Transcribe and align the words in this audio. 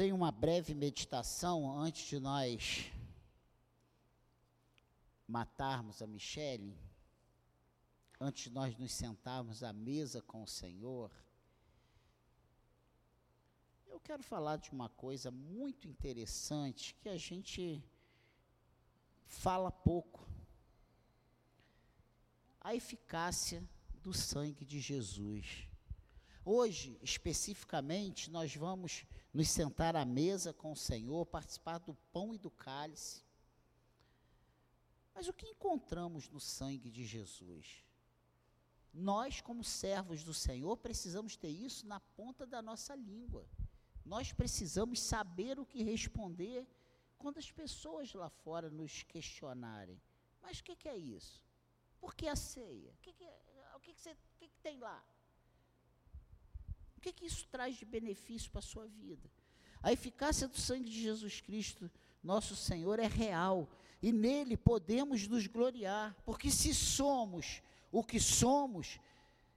tenho 0.00 0.16
uma 0.16 0.32
breve 0.32 0.74
meditação 0.74 1.78
antes 1.78 2.08
de 2.08 2.18
nós 2.18 2.90
matarmos 5.28 6.00
a 6.00 6.06
Michele, 6.06 6.74
antes 8.18 8.44
de 8.44 8.50
nós 8.50 8.74
nos 8.78 8.92
sentarmos 8.92 9.62
à 9.62 9.74
mesa 9.74 10.22
com 10.22 10.42
o 10.42 10.48
Senhor. 10.48 11.10
Eu 13.86 14.00
quero 14.00 14.22
falar 14.22 14.56
de 14.56 14.70
uma 14.70 14.88
coisa 14.88 15.30
muito 15.30 15.86
interessante 15.86 16.94
que 16.94 17.10
a 17.10 17.18
gente 17.18 17.84
fala 19.26 19.70
pouco. 19.70 20.26
A 22.58 22.74
eficácia 22.74 23.62
do 24.02 24.14
sangue 24.14 24.64
de 24.64 24.80
Jesus. 24.80 25.68
Hoje, 26.42 26.98
especificamente, 27.02 28.30
nós 28.30 28.56
vamos 28.56 29.04
nos 29.32 29.48
sentar 29.48 29.94
à 29.96 30.04
mesa 30.04 30.52
com 30.52 30.72
o 30.72 30.76
Senhor, 30.76 31.24
participar 31.26 31.78
do 31.78 31.94
pão 32.12 32.34
e 32.34 32.38
do 32.38 32.50
cálice. 32.50 33.22
Mas 35.14 35.28
o 35.28 35.32
que 35.32 35.46
encontramos 35.46 36.28
no 36.28 36.40
sangue 36.40 36.90
de 36.90 37.04
Jesus? 37.04 37.84
Nós, 38.92 39.40
como 39.40 39.62
servos 39.62 40.24
do 40.24 40.34
Senhor, 40.34 40.76
precisamos 40.76 41.36
ter 41.36 41.50
isso 41.50 41.86
na 41.86 42.00
ponta 42.00 42.44
da 42.46 42.60
nossa 42.60 42.94
língua. 42.94 43.46
Nós 44.04 44.32
precisamos 44.32 45.00
saber 45.00 45.60
o 45.60 45.66
que 45.66 45.82
responder 45.82 46.66
quando 47.18 47.38
as 47.38 47.50
pessoas 47.52 48.12
lá 48.14 48.28
fora 48.28 48.68
nos 48.70 49.02
questionarem. 49.04 50.00
Mas 50.42 50.58
o 50.58 50.64
que, 50.64 50.74
que, 50.74 50.88
é 50.88 50.96
isso? 50.96 51.44
Por 52.00 52.14
que 52.14 52.26
a 52.26 52.34
ceia? 52.34 52.92
O 52.92 53.00
que, 53.02 53.12
que, 53.12 53.24
o 53.76 53.80
que, 53.80 53.92
que, 53.92 54.00
você, 54.00 54.12
o 54.12 54.38
que 54.38 54.48
tem 54.62 54.80
lá? 54.80 55.04
O 57.00 57.02
que, 57.02 57.14
que 57.14 57.24
isso 57.24 57.46
traz 57.50 57.76
de 57.76 57.86
benefício 57.86 58.50
para 58.50 58.58
a 58.58 58.62
sua 58.62 58.86
vida? 58.86 59.30
A 59.82 59.90
eficácia 59.90 60.46
do 60.46 60.60
sangue 60.60 60.90
de 60.90 61.00
Jesus 61.00 61.40
Cristo, 61.40 61.90
nosso 62.22 62.54
Senhor, 62.54 62.98
é 62.98 63.06
real. 63.06 63.70
E 64.02 64.12
nele 64.12 64.54
podemos 64.54 65.26
nos 65.26 65.46
gloriar. 65.46 66.14
Porque 66.26 66.50
se 66.50 66.74
somos 66.74 67.62
o 67.90 68.04
que 68.04 68.20
somos, 68.20 69.00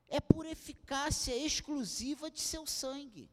é 0.08 0.22
por 0.22 0.46
eficácia 0.46 1.36
exclusiva 1.36 2.32
de 2.32 2.40
seu 2.40 2.66
sangue. 2.66 3.30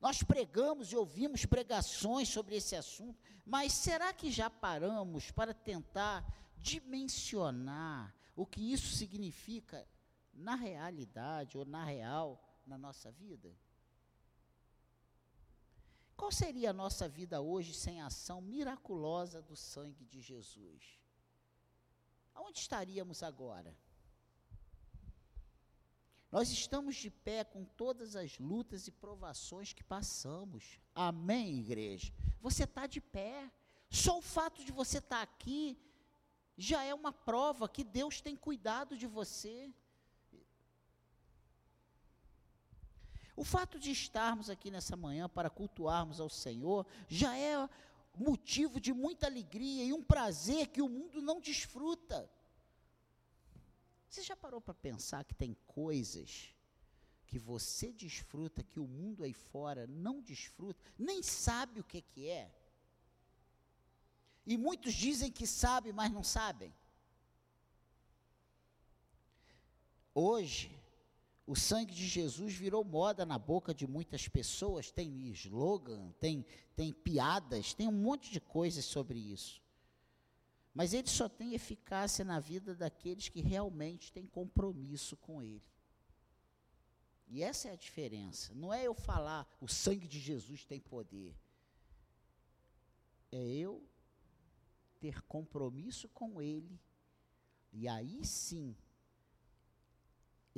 Nós 0.00 0.22
pregamos 0.22 0.92
e 0.92 0.96
ouvimos 0.96 1.44
pregações 1.44 2.28
sobre 2.28 2.54
esse 2.54 2.76
assunto, 2.76 3.20
mas 3.44 3.72
será 3.72 4.12
que 4.12 4.30
já 4.30 4.48
paramos 4.48 5.32
para 5.32 5.52
tentar 5.52 6.24
dimensionar 6.58 8.14
o 8.36 8.46
que 8.46 8.72
isso 8.72 8.94
significa 8.94 9.84
na 10.36 10.54
realidade 10.54 11.56
ou 11.58 11.64
na 11.64 11.84
real 11.84 12.40
na 12.66 12.76
nossa 12.76 13.10
vida? 13.10 13.54
Qual 16.16 16.32
seria 16.32 16.70
a 16.70 16.72
nossa 16.72 17.08
vida 17.08 17.40
hoje 17.40 17.74
sem 17.74 18.00
a 18.00 18.06
ação 18.06 18.40
miraculosa 18.40 19.42
do 19.42 19.54
sangue 19.54 20.04
de 20.04 20.20
Jesus? 20.20 20.98
Aonde 22.34 22.58
estaríamos 22.58 23.22
agora? 23.22 23.76
Nós 26.32 26.50
estamos 26.50 26.96
de 26.96 27.10
pé 27.10 27.44
com 27.44 27.64
todas 27.64 28.16
as 28.16 28.38
lutas 28.38 28.86
e 28.86 28.90
provações 28.90 29.72
que 29.72 29.84
passamos. 29.84 30.78
Amém, 30.94 31.60
igreja? 31.60 32.12
Você 32.40 32.64
está 32.64 32.86
de 32.86 33.00
pé. 33.00 33.50
Só 33.88 34.18
o 34.18 34.22
fato 34.22 34.64
de 34.64 34.72
você 34.72 34.98
estar 34.98 35.18
tá 35.18 35.22
aqui 35.22 35.78
já 36.56 36.82
é 36.82 36.92
uma 36.94 37.12
prova 37.12 37.68
que 37.68 37.84
Deus 37.84 38.20
tem 38.20 38.36
cuidado 38.36 38.96
de 38.96 39.06
você. 39.06 39.72
O 43.36 43.44
fato 43.44 43.78
de 43.78 43.90
estarmos 43.90 44.48
aqui 44.48 44.70
nessa 44.70 44.96
manhã 44.96 45.28
para 45.28 45.50
cultuarmos 45.50 46.18
ao 46.20 46.30
Senhor 46.30 46.86
já 47.06 47.36
é 47.36 47.68
motivo 48.16 48.80
de 48.80 48.94
muita 48.94 49.26
alegria 49.26 49.84
e 49.84 49.92
um 49.92 50.02
prazer 50.02 50.68
que 50.68 50.80
o 50.80 50.88
mundo 50.88 51.20
não 51.20 51.38
desfruta. 51.38 52.30
Você 54.08 54.22
já 54.22 54.34
parou 54.34 54.60
para 54.60 54.72
pensar 54.72 55.22
que 55.24 55.34
tem 55.34 55.54
coisas 55.66 56.54
que 57.26 57.38
você 57.38 57.92
desfruta 57.92 58.62
que 58.62 58.80
o 58.80 58.86
mundo 58.86 59.22
aí 59.22 59.34
fora 59.34 59.86
não 59.86 60.22
desfruta, 60.22 60.80
nem 60.98 61.22
sabe 61.22 61.80
o 61.80 61.84
que, 61.84 62.00
que 62.00 62.28
é? 62.28 62.50
E 64.46 64.56
muitos 64.56 64.94
dizem 64.94 65.30
que 65.30 65.46
sabem, 65.46 65.92
mas 65.92 66.10
não 66.10 66.22
sabem. 66.22 66.72
Hoje, 70.14 70.74
o 71.46 71.54
sangue 71.54 71.94
de 71.94 72.06
Jesus 72.06 72.54
virou 72.54 72.84
moda 72.84 73.24
na 73.24 73.38
boca 73.38 73.72
de 73.72 73.86
muitas 73.86 74.26
pessoas, 74.26 74.90
tem 74.90 75.28
slogan, 75.28 76.10
tem, 76.18 76.44
tem 76.74 76.92
piadas, 76.92 77.72
tem 77.72 77.86
um 77.86 77.92
monte 77.92 78.32
de 78.32 78.40
coisas 78.40 78.84
sobre 78.84 79.18
isso. 79.18 79.62
Mas 80.74 80.92
ele 80.92 81.08
só 81.08 81.28
tem 81.28 81.54
eficácia 81.54 82.24
na 82.24 82.40
vida 82.40 82.74
daqueles 82.74 83.28
que 83.28 83.40
realmente 83.40 84.12
têm 84.12 84.26
compromisso 84.26 85.16
com 85.16 85.40
ele. 85.40 85.62
E 87.28 87.42
essa 87.42 87.68
é 87.68 87.72
a 87.72 87.76
diferença. 87.76 88.52
Não 88.54 88.74
é 88.74 88.82
eu 88.84 88.94
falar, 88.94 89.48
o 89.60 89.68
sangue 89.68 90.06
de 90.08 90.18
Jesus 90.18 90.64
tem 90.64 90.80
poder. 90.80 91.34
É 93.30 93.38
eu 93.38 93.82
ter 95.00 95.22
compromisso 95.22 96.08
com 96.08 96.42
ele. 96.42 96.78
E 97.72 97.86
aí 97.86 98.24
sim, 98.24 98.76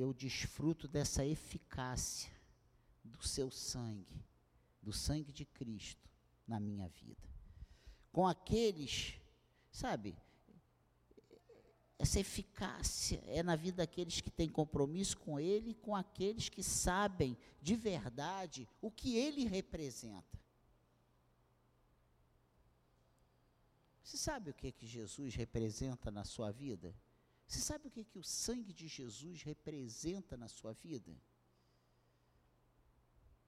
eu 0.00 0.12
desfruto 0.14 0.86
dessa 0.86 1.24
eficácia 1.24 2.30
do 3.04 3.26
seu 3.26 3.50
sangue, 3.50 4.24
do 4.82 4.92
sangue 4.92 5.32
de 5.32 5.44
Cristo 5.44 6.10
na 6.46 6.60
minha 6.60 6.88
vida. 6.88 7.28
Com 8.12 8.26
aqueles 8.26 9.18
Sabe? 9.78 10.16
Essa 11.98 12.18
eficácia 12.18 13.22
é 13.26 13.42
na 13.42 13.56
vida 13.56 13.78
daqueles 13.78 14.20
que 14.20 14.30
têm 14.30 14.48
compromisso 14.48 15.16
com 15.18 15.38
Ele, 15.38 15.74
com 15.74 15.94
aqueles 15.94 16.48
que 16.48 16.62
sabem 16.62 17.36
de 17.60 17.76
verdade 17.76 18.68
o 18.80 18.90
que 18.90 19.16
Ele 19.16 19.44
representa. 19.44 20.38
Você 24.02 24.16
sabe 24.16 24.50
o 24.50 24.54
que, 24.54 24.72
que 24.72 24.86
Jesus 24.86 25.34
representa 25.34 26.10
na 26.10 26.24
sua 26.24 26.50
vida? 26.50 26.94
Você 27.48 27.60
sabe 27.60 27.88
o 27.88 27.90
que, 27.90 28.04
que 28.04 28.18
o 28.18 28.22
sangue 28.22 28.74
de 28.74 28.86
Jesus 28.86 29.42
representa 29.42 30.36
na 30.36 30.48
sua 30.48 30.74
vida? 30.74 31.16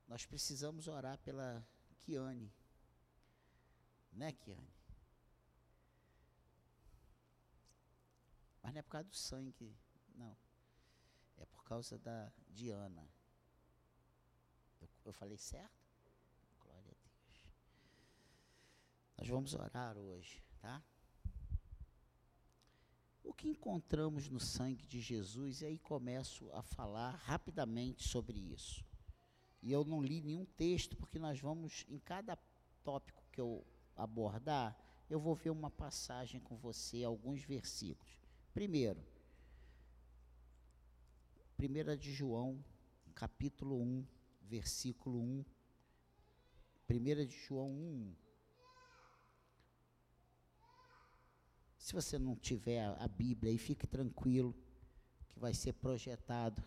Nós 0.09 0.25
precisamos 0.25 0.89
orar 0.89 1.19
pela 1.19 1.63
Kiane. 1.99 2.51
Né, 4.11 4.33
Kiane? 4.33 4.75
Mas 8.63 8.73
não 8.73 8.79
é 8.79 8.83
por 8.83 8.91
causa 8.91 9.09
do 9.11 9.17
sangue, 9.17 9.77
não. 10.15 10.37
É 11.37 11.45
por 11.45 11.63
causa 11.63 11.99
da 11.99 12.33
Diana. 12.49 13.07
Eu, 14.81 14.89
eu 15.05 15.13
falei 15.13 15.37
certo? 15.37 15.87
Glória 16.59 16.91
a 16.91 16.95
Deus. 16.95 17.47
Nós 19.19 19.29
vamos 19.29 19.53
orar 19.53 19.99
hoje, 19.99 20.43
tá? 20.59 20.83
Que 23.41 23.49
encontramos 23.49 24.29
no 24.29 24.39
sangue 24.39 24.87
de 24.87 25.01
Jesus, 25.01 25.63
e 25.63 25.65
aí 25.65 25.79
começo 25.79 26.51
a 26.53 26.63
falar 26.63 27.13
rapidamente 27.13 28.07
sobre 28.07 28.39
isso. 28.39 28.85
E 29.63 29.73
eu 29.73 29.83
não 29.83 30.03
li 30.03 30.21
nenhum 30.21 30.45
texto, 30.45 30.95
porque 30.95 31.19
nós 31.19 31.41
vamos, 31.41 31.87
em 31.89 31.99
cada 31.99 32.37
tópico 32.85 33.25
que 33.33 33.41
eu 33.41 33.65
abordar, 33.97 34.79
eu 35.09 35.19
vou 35.19 35.35
ver 35.35 35.49
uma 35.49 35.71
passagem 35.71 36.39
com 36.39 36.55
você, 36.59 37.03
alguns 37.03 37.43
versículos. 37.43 38.13
Primeiro, 38.53 39.03
1 41.59 41.97
de 41.97 42.13
João, 42.13 42.63
capítulo 43.15 43.81
1, 43.81 44.07
versículo 44.43 45.19
1. 45.19 45.45
1 46.91 47.27
de 47.27 47.39
João 47.47 47.71
1. 47.71 48.15
Se 51.81 51.95
você 51.95 52.19
não 52.19 52.37
tiver 52.37 52.85
a, 52.85 53.09
Bíblia 53.09 53.51
aí, 53.51 53.57
fique 53.57 53.87
tranquilo, 53.87 54.55
que 55.31 55.41
vai 55.41 55.55
ser 55.55 55.73
projetado. 55.73 56.63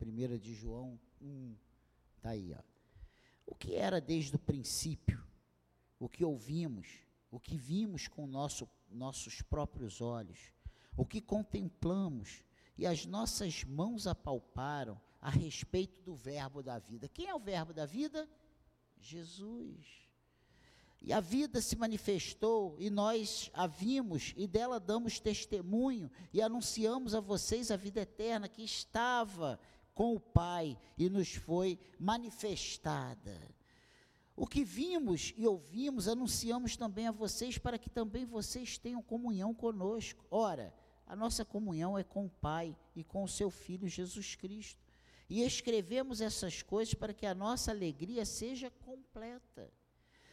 1 0.00 0.38
de 0.38 0.54
João 0.54 0.98
1. 1.20 1.56
Está 2.16 2.30
aí, 2.30 2.54
ó. 2.56 2.62
O 3.44 3.56
que 3.56 3.74
era 3.74 4.00
desde 4.00 4.36
o 4.36 4.38
princípio, 4.38 5.20
o 5.98 6.08
que 6.08 6.24
ouvimos, 6.24 6.86
o 7.28 7.40
que 7.40 7.58
vimos 7.58 8.06
com 8.06 8.24
nosso, 8.24 8.68
nossos 8.88 9.42
próprios 9.42 10.00
olhos, 10.00 10.52
o 10.96 11.04
que 11.04 11.20
contemplamos 11.20 12.44
e 12.78 12.86
as 12.86 13.04
nossas 13.04 13.64
mãos 13.64 14.06
apalparam 14.06 14.98
a 15.20 15.28
respeito 15.28 16.00
do 16.02 16.14
Verbo 16.14 16.62
da 16.62 16.78
vida. 16.78 17.08
Quem 17.08 17.28
é 17.28 17.34
o 17.34 17.40
Verbo 17.40 17.74
da 17.74 17.84
vida? 17.84 18.30
Jesus. 18.96 20.08
E 21.02 21.12
a 21.12 21.20
vida 21.20 21.62
se 21.62 21.76
manifestou 21.76 22.76
e 22.78 22.90
nós 22.90 23.50
a 23.54 23.66
vimos 23.66 24.34
e 24.36 24.46
dela 24.46 24.78
damos 24.78 25.18
testemunho 25.18 26.10
e 26.32 26.42
anunciamos 26.42 27.14
a 27.14 27.20
vocês 27.20 27.70
a 27.70 27.76
vida 27.76 28.02
eterna 28.02 28.48
que 28.48 28.62
estava 28.62 29.58
com 29.94 30.14
o 30.14 30.20
Pai 30.20 30.78
e 30.98 31.08
nos 31.08 31.34
foi 31.34 31.78
manifestada. 31.98 33.38
O 34.36 34.46
que 34.46 34.64
vimos 34.64 35.34
e 35.36 35.46
ouvimos, 35.46 36.08
anunciamos 36.08 36.76
também 36.76 37.06
a 37.06 37.12
vocês, 37.12 37.58
para 37.58 37.78
que 37.78 37.90
também 37.90 38.24
vocês 38.24 38.78
tenham 38.78 39.02
comunhão 39.02 39.54
conosco. 39.54 40.24
Ora, 40.30 40.72
a 41.06 41.14
nossa 41.14 41.44
comunhão 41.44 41.98
é 41.98 42.04
com 42.04 42.24
o 42.26 42.30
Pai 42.30 42.76
e 42.94 43.04
com 43.04 43.22
o 43.22 43.28
seu 43.28 43.50
Filho 43.50 43.88
Jesus 43.88 44.34
Cristo. 44.34 44.80
E 45.28 45.42
escrevemos 45.42 46.20
essas 46.20 46.62
coisas 46.62 46.94
para 46.94 47.12
que 47.12 47.26
a 47.26 47.34
nossa 47.34 47.70
alegria 47.70 48.24
seja 48.24 48.70
completa. 48.70 49.70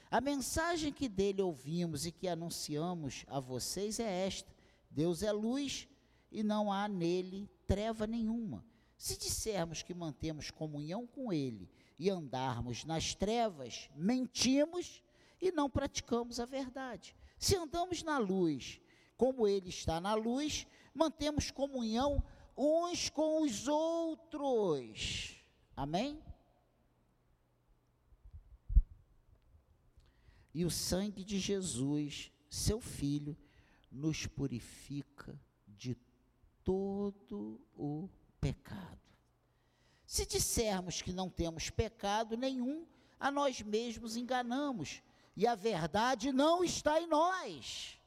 A 0.09 0.21
mensagem 0.21 0.93
que 0.93 1.09
dele 1.09 1.41
ouvimos 1.41 2.05
e 2.05 2.11
que 2.11 2.27
anunciamos 2.27 3.25
a 3.27 3.39
vocês 3.39 3.99
é 3.99 4.25
esta: 4.25 4.53
Deus 4.89 5.21
é 5.21 5.31
luz 5.31 5.87
e 6.31 6.43
não 6.43 6.71
há 6.71 6.87
nele 6.87 7.49
treva 7.67 8.07
nenhuma. 8.07 8.65
Se 8.97 9.17
dissermos 9.17 9.83
que 9.83 9.93
mantemos 9.93 10.49
comunhão 10.49 11.05
com 11.05 11.31
ele 11.31 11.69
e 11.99 12.09
andarmos 12.09 12.85
nas 12.85 13.13
trevas, 13.13 13.89
mentimos 13.95 15.03
e 15.41 15.51
não 15.51 15.69
praticamos 15.69 16.39
a 16.39 16.45
verdade. 16.45 17.15
Se 17.37 17.55
andamos 17.55 18.01
na 18.01 18.17
luz, 18.17 18.81
como 19.17 19.47
ele 19.47 19.69
está 19.69 19.99
na 19.99 20.13
luz, 20.15 20.65
mantemos 20.93 21.51
comunhão 21.51 22.23
uns 22.55 23.09
com 23.09 23.43
os 23.43 23.67
outros. 23.67 25.35
Amém? 25.75 26.19
E 30.57 30.65
o 30.65 30.71
sangue 30.71 31.23
de 31.23 31.37
Jesus, 31.37 32.31
seu 32.49 32.81
Filho, 32.81 33.37
nos 33.91 34.25
purifica 34.25 35.39
de 35.67 35.95
todo 36.63 37.61
o 37.75 38.09
pecado. 38.41 38.99
Se 40.03 40.25
dissermos 40.25 40.99
que 40.99 41.13
não 41.13 41.29
temos 41.29 41.69
pecado 41.69 42.35
nenhum, 42.35 42.87
a 43.19 43.29
nós 43.29 43.61
mesmos 43.61 44.17
enganamos, 44.17 45.03
e 45.35 45.45
a 45.45 45.53
verdade 45.53 46.31
não 46.31 46.63
está 46.63 46.99
em 46.99 47.05
nós. 47.05 47.99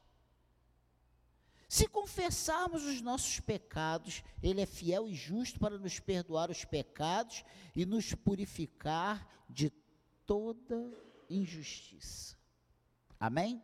Se 1.69 1.87
confessarmos 1.87 2.83
os 2.83 2.99
nossos 2.99 3.39
pecados, 3.39 4.25
Ele 4.43 4.59
é 4.59 4.65
fiel 4.65 5.07
e 5.07 5.15
justo 5.15 5.57
para 5.57 5.79
nos 5.79 6.01
perdoar 6.01 6.51
os 6.51 6.65
pecados 6.65 7.45
e 7.73 7.85
nos 7.85 8.13
purificar 8.13 9.25
de 9.49 9.69
toda 10.25 10.93
injustiça. 11.29 12.40
Amém? 13.21 13.63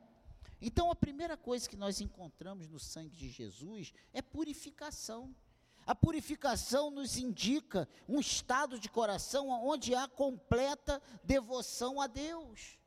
Então, 0.62 0.92
a 0.92 0.96
primeira 0.96 1.36
coisa 1.36 1.68
que 1.68 1.76
nós 1.76 2.00
encontramos 2.00 2.68
no 2.68 2.80
sangue 2.80 3.18
de 3.18 3.28
Jesus 3.28 3.92
é 4.14 4.22
purificação. 4.22 5.36
A 5.84 5.96
purificação 5.96 6.92
nos 6.92 7.18
indica 7.18 7.90
um 8.08 8.20
estado 8.20 8.80
de 8.80 8.88
coração 8.88 9.50
onde 9.50 9.96
há 9.96 10.08
completa 10.08 11.02
devoção 11.24 12.00
a 12.00 12.06
Deus. 12.06 12.78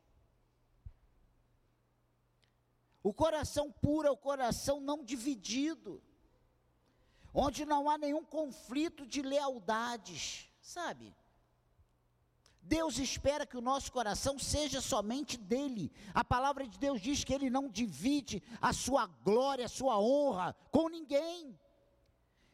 O 3.03 3.13
coração 3.13 3.73
puro 3.73 4.07
é 4.07 4.11
o 4.13 4.17
coração 4.17 4.81
não 4.81 5.03
dividido, 5.03 6.01
onde 7.35 7.65
não 7.65 7.91
há 7.91 7.99
nenhum 7.99 8.25
conflito 8.25 9.05
de 9.05 9.23
lealdades, 9.23 10.49
sabe? 10.63 11.13
Deus 12.71 12.99
espera 12.99 13.45
que 13.45 13.57
o 13.57 13.61
nosso 13.61 13.91
coração 13.91 14.39
seja 14.39 14.81
somente 14.81 15.37
dele. 15.37 15.91
A 16.15 16.23
palavra 16.23 16.65
de 16.69 16.79
Deus 16.79 17.01
diz 17.01 17.25
que 17.25 17.35
ele 17.35 17.51
não 17.51 17.69
divide 17.69 18.41
a 18.63 18.73
sua 18.73 19.07
glória, 19.07 19.65
a 19.67 19.69
sua 19.81 19.99
honra 19.99 20.55
com 20.71 20.89
ninguém. 20.89 21.59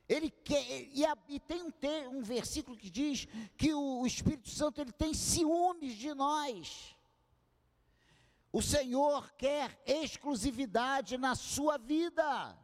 Ele 0.08 0.30
quer, 0.30 0.64
e, 0.90 1.04
a, 1.04 1.14
e 1.28 1.38
tem 1.38 1.62
um, 1.62 2.16
um 2.16 2.22
versículo 2.22 2.78
que 2.78 2.88
diz 2.88 3.28
que 3.58 3.74
o, 3.74 4.00
o 4.00 4.06
Espírito 4.06 4.48
Santo 4.48 4.80
ele 4.80 4.90
tem 4.90 5.12
ciúmes 5.12 5.94
de 5.96 6.14
nós. 6.14 6.96
O 8.50 8.62
Senhor 8.62 9.30
quer 9.34 9.78
exclusividade 9.84 11.18
na 11.18 11.34
sua 11.34 11.76
vida. 11.76 12.56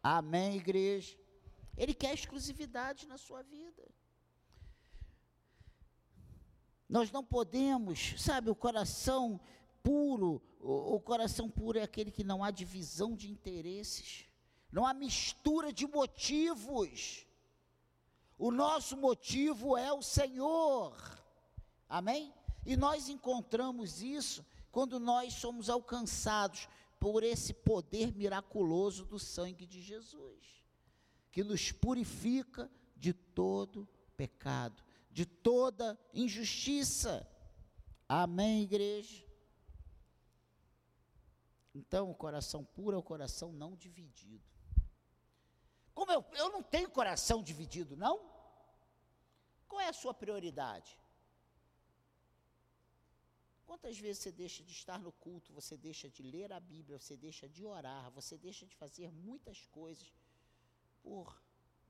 Amém, 0.00 0.54
igreja? 0.54 1.18
Ele 1.76 1.94
quer 1.94 2.14
exclusividade 2.14 3.08
na 3.08 3.18
sua 3.18 3.42
vida. 3.42 3.97
Nós 6.88 7.10
não 7.10 7.22
podemos, 7.22 8.14
sabe, 8.16 8.50
o 8.50 8.54
coração 8.54 9.40
puro, 9.82 10.40
o, 10.60 10.94
o 10.94 11.00
coração 11.00 11.50
puro 11.50 11.78
é 11.78 11.82
aquele 11.82 12.10
que 12.10 12.24
não 12.24 12.42
há 12.42 12.50
divisão 12.50 13.14
de 13.14 13.30
interesses 13.30 14.28
não 14.70 14.86
há 14.86 14.92
mistura 14.92 15.72
de 15.72 15.86
motivos. 15.86 17.26
O 18.38 18.50
nosso 18.50 18.96
motivo 18.96 19.76
é 19.76 19.92
o 19.92 20.02
Senhor. 20.02 20.94
Amém? 21.88 22.32
E 22.64 22.76
nós 22.76 23.08
encontramos 23.08 24.02
isso 24.02 24.44
quando 24.70 25.00
nós 25.00 25.34
somos 25.34 25.70
alcançados 25.70 26.68
por 27.00 27.22
esse 27.22 27.54
poder 27.54 28.14
miraculoso 28.14 29.04
do 29.06 29.18
sangue 29.18 29.66
de 29.66 29.80
Jesus, 29.80 30.62
que 31.30 31.42
nos 31.42 31.72
purifica 31.72 32.70
de 32.96 33.12
todo 33.12 33.88
pecado, 34.16 34.82
de 35.10 35.24
toda 35.26 35.98
injustiça. 36.12 37.26
Amém, 38.08 38.62
igreja? 38.62 39.24
Então, 41.74 42.10
o 42.10 42.14
coração 42.14 42.64
puro 42.64 42.96
é 42.96 42.98
o 42.98 43.02
coração 43.02 43.52
não 43.52 43.76
dividido. 43.76 44.44
Como 45.94 46.12
eu, 46.12 46.24
eu 46.34 46.50
não 46.50 46.62
tenho 46.62 46.90
coração 46.90 47.42
dividido, 47.42 47.96
não? 47.96 48.20
Qual 49.68 49.80
é 49.80 49.88
a 49.88 49.92
sua 49.92 50.14
prioridade? 50.14 50.98
Quantas 53.66 53.98
vezes 53.98 54.22
você 54.22 54.32
deixa 54.32 54.62
de 54.62 54.72
estar 54.72 54.98
no 54.98 55.12
culto, 55.12 55.52
você 55.52 55.76
deixa 55.76 56.08
de 56.08 56.22
ler 56.22 56.52
a 56.52 56.58
Bíblia, 56.58 56.98
você 56.98 57.16
deixa 57.16 57.46
de 57.46 57.66
orar, 57.66 58.10
você 58.12 58.38
deixa 58.38 58.64
de 58.66 58.74
fazer 58.74 59.12
muitas 59.12 59.66
coisas 59.66 60.10
por 61.02 61.38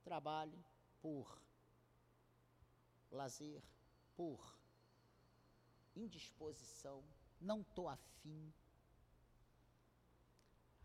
trabalho, 0.02 0.58
por 1.00 1.40
lazer, 3.10 3.62
por 4.16 4.58
indisposição, 5.94 7.02
não 7.40 7.60
estou 7.60 7.88
afim. 7.88 8.52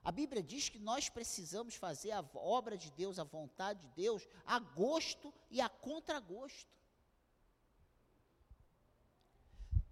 A 0.03 0.11
Bíblia 0.11 0.43
diz 0.43 0.67
que 0.67 0.79
nós 0.79 1.07
precisamos 1.07 1.75
fazer 1.75 2.11
a 2.11 2.25
obra 2.33 2.77
de 2.77 2.91
Deus, 2.91 3.17
a 3.17 3.23
vontade 3.23 3.79
de 3.81 3.87
Deus, 3.89 4.27
a 4.45 4.59
gosto 4.59 5.33
e 5.49 5.61
a 5.61 5.69
contragosto. 5.69 6.73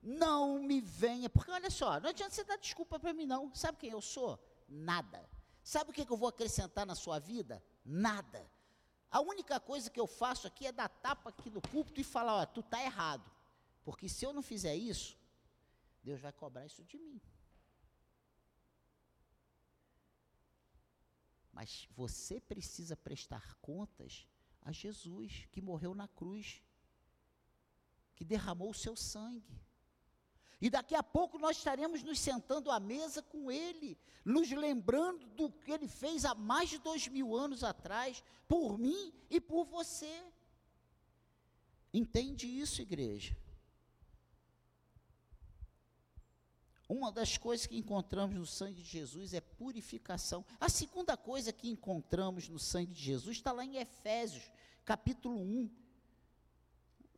Não 0.02 0.60
me 0.60 0.82
venha, 0.82 1.30
porque 1.30 1.52
olha 1.52 1.70
só, 1.70 2.00
não 2.00 2.10
adianta 2.10 2.34
você 2.34 2.44
dar 2.44 2.58
desculpa 2.58 3.00
para 3.00 3.14
mim, 3.14 3.26
não. 3.26 3.54
Sabe 3.56 3.78
quem 3.78 3.92
eu 3.92 4.02
sou? 4.02 4.38
Nada. 4.68 5.30
Sabe 5.64 5.92
o 5.92 5.94
que, 5.94 6.06
que 6.06 6.12
eu 6.12 6.18
vou 6.18 6.28
acrescentar 6.28 6.86
na 6.86 6.96
sua 6.96 7.20
vida? 7.20 7.64
Nada. 7.86 8.50
A 9.12 9.20
única 9.20 9.60
coisa 9.60 9.90
que 9.90 10.00
eu 10.00 10.08
faço 10.08 10.48
aqui 10.48 10.66
é 10.66 10.72
dar 10.72 10.88
tapa 10.88 11.30
aqui 11.30 11.50
no 11.50 11.62
púlpito 11.62 12.00
e 12.00 12.04
falar: 12.04 12.38
olha, 12.38 12.48
tu 12.48 12.62
está 12.62 12.82
errado. 12.82 13.30
Porque 13.84 14.08
se 14.08 14.24
eu 14.26 14.32
não 14.32 14.42
fizer 14.42 14.76
isso, 14.76 15.18
Deus 16.02 16.22
vai 16.22 16.32
cobrar 16.32 16.66
isso 16.66 16.84
de 16.86 16.98
mim. 16.98 17.20
Mas 21.52 21.90
você 21.92 22.40
precisa 22.40 22.96
prestar 22.96 23.56
contas 23.56 24.26
a 24.62 24.72
Jesus, 24.72 25.48
que 25.52 25.62
morreu 25.62 25.94
na 25.94 26.08
cruz, 26.08 26.62
que 28.16 28.24
derramou 28.24 28.70
o 28.70 28.74
seu 28.74 28.96
sangue. 28.96 29.60
E 30.62 30.70
daqui 30.70 30.94
a 30.94 31.02
pouco 31.02 31.40
nós 31.40 31.58
estaremos 31.58 32.04
nos 32.04 32.20
sentando 32.20 32.70
à 32.70 32.80
mesa 32.80 33.22
com 33.24 33.52
Ele, 33.52 33.98
nos 34.24 34.52
lembrando 34.52 35.26
do 35.30 35.52
que 35.52 35.72
Ele 35.72 35.88
fez 35.88 36.24
há 36.24 36.36
mais 36.36 36.70
de 36.70 36.78
dois 36.78 37.08
mil 37.08 37.36
anos 37.36 37.64
atrás, 37.64 38.24
por 38.48 38.78
mim 38.78 39.12
e 39.30 39.42
por 39.42 39.66
você. 39.66 40.24
Entende 41.92 42.46
isso, 42.48 42.82
igreja? 42.82 43.36
Uma 46.88 47.12
das 47.12 47.38
coisas 47.38 47.66
que 47.66 47.78
encontramos 47.78 48.36
no 48.36 48.46
sangue 48.46 48.84
de 48.84 48.90
Jesus 48.90 49.34
é 49.34 49.42
purificação. 49.42 50.46
A 50.60 50.70
segunda 50.70 51.18
coisa 51.18 51.52
que 51.52 51.70
encontramos 51.70 52.50
no 52.50 52.60
sangue 52.60 52.94
de 52.94 53.02
Jesus 53.02 53.38
está 53.38 53.52
lá 53.52 53.66
em 53.66 53.78
Efésios, 53.78 54.52
capítulo 54.86 55.40
1. 55.40 55.72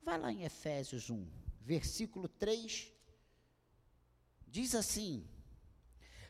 Vai 0.03 0.19
lá 0.19 0.31
em 0.31 0.43
Efésios 0.43 1.09
1, 1.09 1.27
versículo 1.59 2.27
3. 2.27 2.93
Diz 4.53 4.75
assim: 4.75 5.27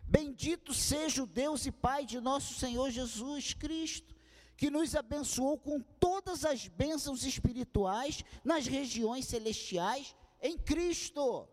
Bendito 0.04 0.74
seja 0.74 1.24
o 1.24 1.28
Deus 1.28 1.66
e 1.66 1.72
Pai 1.74 2.06
de 2.06 2.22
nosso 2.22 2.54
Senhor 2.54 2.90
Jesus 2.90 3.54
Cristo, 3.54 4.16
que 4.56 4.70
nos 4.70 4.96
abençoou 4.96 5.58
com 5.58 5.82
todas 5.82 6.46
as 6.46 6.70
bênçãos 6.70 7.26
espirituais 7.26 8.24
nas 8.42 8.66
regiões 8.66 9.26
celestiais 9.26 10.16
em 10.42 10.58
Cristo 10.58 11.50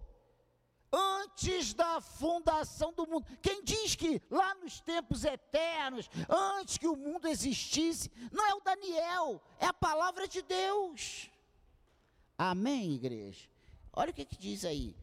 antes 0.93 1.75
da 1.75 2.01
fundação 2.01 2.93
do 2.93 3.05
mundo. 3.05 3.27
Quem 3.43 3.65
diz 3.65 3.97
que 3.97 4.23
lá 4.31 4.55
nos 4.55 4.79
tempos 4.81 5.25
eternos, 5.25 6.09
antes 6.29 6.79
que 6.79 6.87
o 6.87 6.95
mundo 6.95 7.27
existisse, 7.27 8.13
não 8.31 8.47
é 8.47 8.55
o 8.55 8.61
Daniel, 8.61 9.43
é 9.59 9.67
a 9.67 9.73
palavra 9.73 10.29
de 10.29 10.41
Deus. 10.41 11.33
Amém, 12.39 12.93
igreja? 12.93 13.49
Olha 13.93 14.13
o 14.13 14.15
que, 14.15 14.25
que 14.25 14.39
diz 14.39 14.65
aí. 14.65 14.97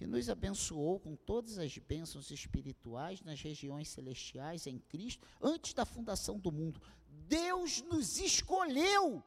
Que 0.00 0.06
nos 0.06 0.30
abençoou 0.30 0.98
com 0.98 1.14
todas 1.14 1.58
as 1.58 1.76
bênçãos 1.76 2.30
espirituais 2.30 3.20
nas 3.20 3.38
regiões 3.42 3.90
celestiais 3.90 4.66
em 4.66 4.78
Cristo, 4.78 5.26
antes 5.42 5.74
da 5.74 5.84
fundação 5.84 6.38
do 6.38 6.50
mundo. 6.50 6.80
Deus 7.28 7.82
nos 7.82 8.18
escolheu 8.18 9.22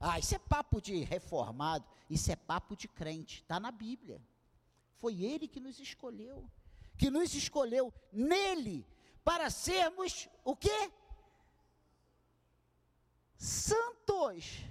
ah, 0.00 0.18
isso 0.18 0.34
é 0.34 0.38
papo 0.38 0.80
de 0.80 1.02
reformado, 1.02 1.84
isso 2.08 2.30
é 2.30 2.36
papo 2.36 2.76
de 2.76 2.86
crente, 2.86 3.42
está 3.42 3.58
na 3.58 3.72
Bíblia. 3.72 4.22
Foi 4.96 5.22
Ele 5.22 5.48
que 5.48 5.58
nos 5.58 5.80
escolheu, 5.80 6.48
que 6.96 7.10
nos 7.10 7.34
escolheu 7.34 7.92
nele 8.12 8.86
para 9.24 9.50
sermos 9.50 10.28
o 10.44 10.54
quê? 10.54 10.92
Santos. 13.36 14.64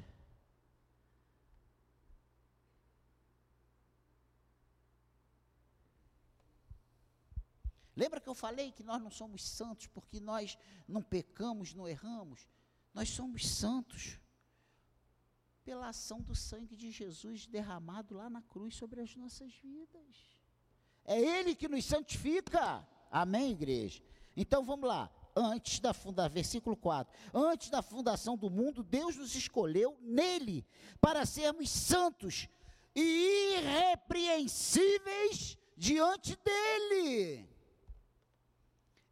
Lembra 7.97 8.21
que 8.21 8.29
eu 8.29 8.35
falei 8.35 8.71
que 8.71 8.83
nós 8.83 9.01
não 9.01 9.09
somos 9.09 9.43
santos 9.43 9.87
porque 9.87 10.19
nós 10.19 10.55
não 10.87 11.01
pecamos, 11.01 11.73
não 11.73 11.87
erramos? 11.87 12.47
Nós 12.93 13.09
somos 13.09 13.47
santos 13.47 14.19
pela 15.65 15.87
ação 15.87 16.21
do 16.21 16.35
sangue 16.35 16.75
de 16.75 16.91
Jesus 16.91 17.47
derramado 17.47 18.13
lá 18.13 18.29
na 18.29 18.43
cruz 18.43 18.75
sobre 18.75 19.01
as 19.01 19.15
nossas 19.15 19.51
vidas. 19.55 20.29
É 21.03 21.19
Ele 21.19 21.55
que 21.55 21.67
nos 21.67 21.85
santifica. 21.85 22.87
Amém, 23.09 23.53
igreja? 23.53 24.03
Então 24.35 24.63
vamos 24.63 24.87
lá. 24.87 25.09
Antes 25.35 25.79
da 25.79 25.91
fundação, 25.91 26.35
versículo 26.35 26.77
4. 26.77 27.11
Antes 27.33 27.71
da 27.71 27.81
fundação 27.81 28.37
do 28.37 28.51
mundo, 28.51 28.83
Deus 28.83 29.15
nos 29.15 29.33
escolheu 29.33 29.97
nele 30.01 30.63
para 31.01 31.25
sermos 31.25 31.71
santos 31.71 32.47
e 32.95 33.55
irrepreensíveis 33.55 35.57
diante 35.75 36.37
dele. 36.37 37.56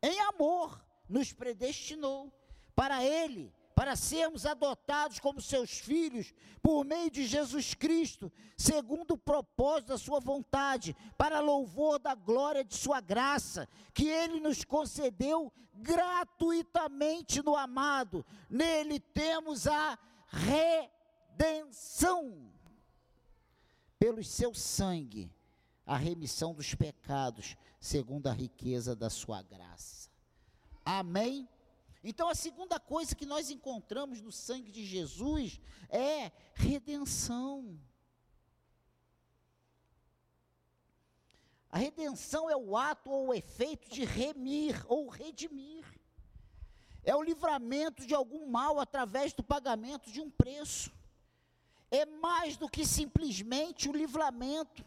Em 0.06 0.20
amor, 0.20 0.80
nos 1.10 1.34
predestinou 1.34 2.32
para 2.76 3.04
ele 3.04 3.52
para 3.74 3.96
sermos 3.96 4.46
adotados 4.46 5.20
como 5.20 5.42
seus 5.42 5.80
filhos 5.80 6.32
por 6.62 6.86
meio 6.86 7.10
de 7.10 7.26
Jesus 7.26 7.74
Cristo, 7.74 8.32
segundo 8.56 9.16
o 9.16 9.18
propósito 9.18 9.88
da 9.88 9.98
sua 9.98 10.20
vontade, 10.20 10.96
para 11.18 11.40
louvor 11.40 11.98
da 11.98 12.14
glória 12.14 12.64
de 12.64 12.76
sua 12.76 13.02
graça, 13.02 13.68
que 13.96 14.08
ele 14.08 14.40
nos 14.40 14.64
concedeu 14.64 15.52
gratuitamente 15.74 17.44
no 17.44 17.56
amado. 17.56 18.24
Nele 18.48 19.00
temos 19.00 19.66
a 19.66 19.98
redenção 21.50 22.50
pelo 23.98 24.24
seu 24.24 24.54
sangue, 24.54 25.32
a 25.86 25.98
remissão 25.98 26.54
dos 26.54 26.74
pecados, 26.74 27.56
segundo 27.80 28.28
a 28.28 28.34
riqueza 28.34 28.96
da 28.96 29.10
sua 29.10 29.42
graça. 29.42 30.10
Amém. 30.84 31.48
Então, 32.04 32.30
a 32.30 32.36
segunda 32.36 32.80
coisa 32.80 33.16
que 33.16 33.26
nós 33.26 33.50
encontramos 33.50 34.22
no 34.22 34.32
sangue 34.32 34.72
de 34.72 34.86
Jesus 34.86 35.60
é 35.90 36.32
redenção. 36.54 37.80
A 41.72 41.78
redenção 41.78 42.50
é 42.50 42.56
o 42.56 42.78
ato 42.78 43.10
ou 43.10 43.28
o 43.28 43.34
efeito 43.34 43.90
de 43.90 44.06
remir 44.06 44.86
ou 44.88 45.10
redimir. 45.10 45.84
É 47.04 47.16
o 47.16 47.22
livramento 47.22 48.06
de 48.06 48.16
algum 48.16 48.48
mal 48.48 48.80
através 48.80 49.34
do 49.34 49.44
pagamento 49.44 50.12
de 50.12 50.22
um 50.22 50.30
preço. 50.30 50.92
É 51.92 52.06
mais 52.06 52.56
do 52.56 52.70
que 52.70 52.86
simplesmente 52.86 53.90
o 53.90 53.94
livramento. 53.94 54.86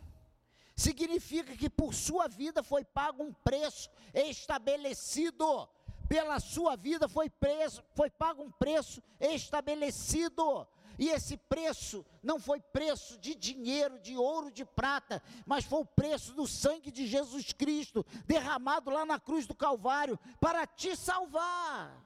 Significa 0.78 1.56
que 1.56 1.68
por 1.68 1.92
sua 1.92 2.28
vida 2.28 2.62
foi 2.62 2.85
pago 2.85 3.25
um 3.25 3.32
preço 3.32 3.90
estabelecido 4.14 5.68
pela 6.08 6.40
sua 6.40 6.75
vida 6.75 7.06
foi 7.06 7.28
preso, 7.28 7.85
foi 7.94 8.08
pago 8.08 8.42
um 8.42 8.50
preço 8.50 9.02
estabelecido. 9.20 10.66
E 10.99 11.11
esse 11.11 11.37
preço 11.37 12.04
não 12.23 12.40
foi 12.40 12.61
preço 12.61 13.18
de 13.18 13.35
dinheiro, 13.35 14.00
de 14.00 14.16
ouro, 14.16 14.50
de 14.50 14.64
prata, 14.64 15.23
mas 15.47 15.64
foi 15.64 15.80
o 15.80 15.85
preço 15.85 16.32
do 16.32 16.47
sangue 16.47 16.90
de 16.90 17.06
Jesus 17.06 17.52
Cristo, 17.52 18.04
derramado 18.26 18.90
lá 18.90 19.04
na 19.04 19.20
cruz 19.20 19.47
do 19.47 19.54
Calvário, 19.54 20.18
para 20.40 20.66
te 20.66 20.97
salvar. 20.97 22.04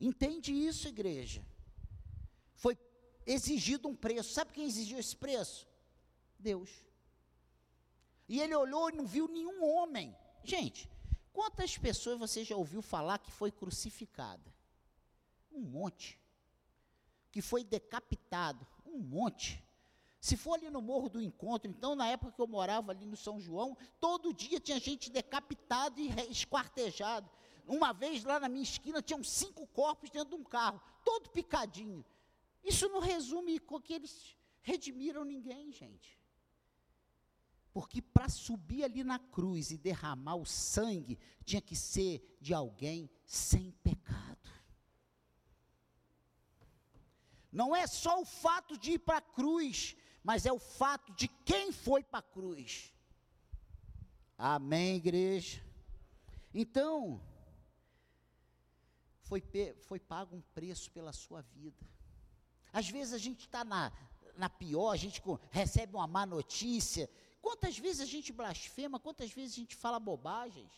Entende 0.00 0.52
isso, 0.52 0.88
igreja? 0.88 1.42
Foi 2.56 2.76
exigido 3.24 3.88
um 3.88 3.94
preço. 3.94 4.32
Sabe 4.32 4.52
quem 4.52 4.66
exigiu 4.66 4.98
esse 4.98 5.16
preço? 5.16 5.66
Deus. 6.42 6.70
E 8.28 8.40
ele 8.40 8.54
olhou 8.54 8.90
e 8.90 8.96
não 8.96 9.06
viu 9.06 9.26
nenhum 9.28 9.64
homem. 9.64 10.14
Gente, 10.44 10.88
Quantas 11.32 11.78
pessoas 11.78 12.18
você 12.18 12.44
já 12.44 12.54
ouviu 12.54 12.82
falar 12.82 13.18
que 13.18 13.30
foi 13.30 13.50
crucificada? 13.50 14.52
Um 15.50 15.60
monte. 15.60 16.20
Que 17.30 17.40
foi 17.40 17.64
decapitado? 17.64 18.66
Um 18.84 18.98
monte. 18.98 19.64
Se 20.20 20.36
for 20.36 20.54
ali 20.54 20.68
no 20.70 20.82
Morro 20.82 21.08
do 21.08 21.20
Encontro, 21.20 21.68
então, 21.68 21.96
na 21.96 22.06
época 22.06 22.32
que 22.32 22.40
eu 22.40 22.46
morava 22.46 22.92
ali 22.92 23.06
no 23.06 23.16
São 23.16 23.40
João, 23.40 23.76
todo 23.98 24.32
dia 24.32 24.60
tinha 24.60 24.78
gente 24.78 25.10
decapitada 25.10 26.00
e 26.00 26.10
esquartejado. 26.30 27.28
Uma 27.66 27.92
vez 27.92 28.22
lá 28.22 28.38
na 28.38 28.48
minha 28.48 28.62
esquina 28.62 29.00
tinham 29.00 29.24
cinco 29.24 29.66
corpos 29.68 30.10
dentro 30.10 30.36
de 30.36 30.42
um 30.42 30.44
carro, 30.44 30.80
todo 31.04 31.30
picadinho. 31.30 32.04
Isso 32.62 32.88
não 32.88 33.00
resume 33.00 33.58
com 33.58 33.80
que 33.80 33.94
eles 33.94 34.36
redimiram 34.60 35.24
ninguém, 35.24 35.72
gente. 35.72 36.21
Porque 37.72 38.02
para 38.02 38.28
subir 38.28 38.84
ali 38.84 39.02
na 39.02 39.18
cruz 39.18 39.70
e 39.70 39.78
derramar 39.78 40.36
o 40.36 40.44
sangue, 40.44 41.18
tinha 41.44 41.60
que 41.60 41.74
ser 41.74 42.36
de 42.40 42.52
alguém 42.52 43.10
sem 43.24 43.70
pecado. 43.82 44.50
Não 47.50 47.74
é 47.74 47.86
só 47.86 48.20
o 48.20 48.24
fato 48.24 48.78
de 48.78 48.92
ir 48.92 48.98
para 48.98 49.18
a 49.18 49.22
cruz, 49.22 49.96
mas 50.22 50.46
é 50.46 50.52
o 50.52 50.58
fato 50.58 51.12
de 51.14 51.28
quem 51.28 51.72
foi 51.72 52.02
para 52.02 52.20
a 52.20 52.22
cruz. 52.22 52.92
Amém, 54.36 54.96
igreja? 54.96 55.62
Então, 56.52 57.22
foi, 59.22 59.42
foi 59.88 59.98
pago 59.98 60.36
um 60.36 60.42
preço 60.54 60.90
pela 60.90 61.12
sua 61.12 61.40
vida. 61.40 61.86
Às 62.72 62.88
vezes 62.88 63.14
a 63.14 63.18
gente 63.18 63.40
está 63.40 63.64
na, 63.64 63.92
na 64.36 64.48
pior, 64.48 64.90
a 64.90 64.96
gente 64.96 65.22
recebe 65.50 65.94
uma 65.94 66.06
má 66.06 66.26
notícia, 66.26 67.08
Quantas 67.42 67.76
vezes 67.76 68.00
a 68.00 68.06
gente 68.06 68.32
blasfema, 68.32 69.00
quantas 69.00 69.32
vezes 69.32 69.54
a 69.54 69.60
gente 69.60 69.74
fala 69.74 69.98
bobagens? 69.98 70.72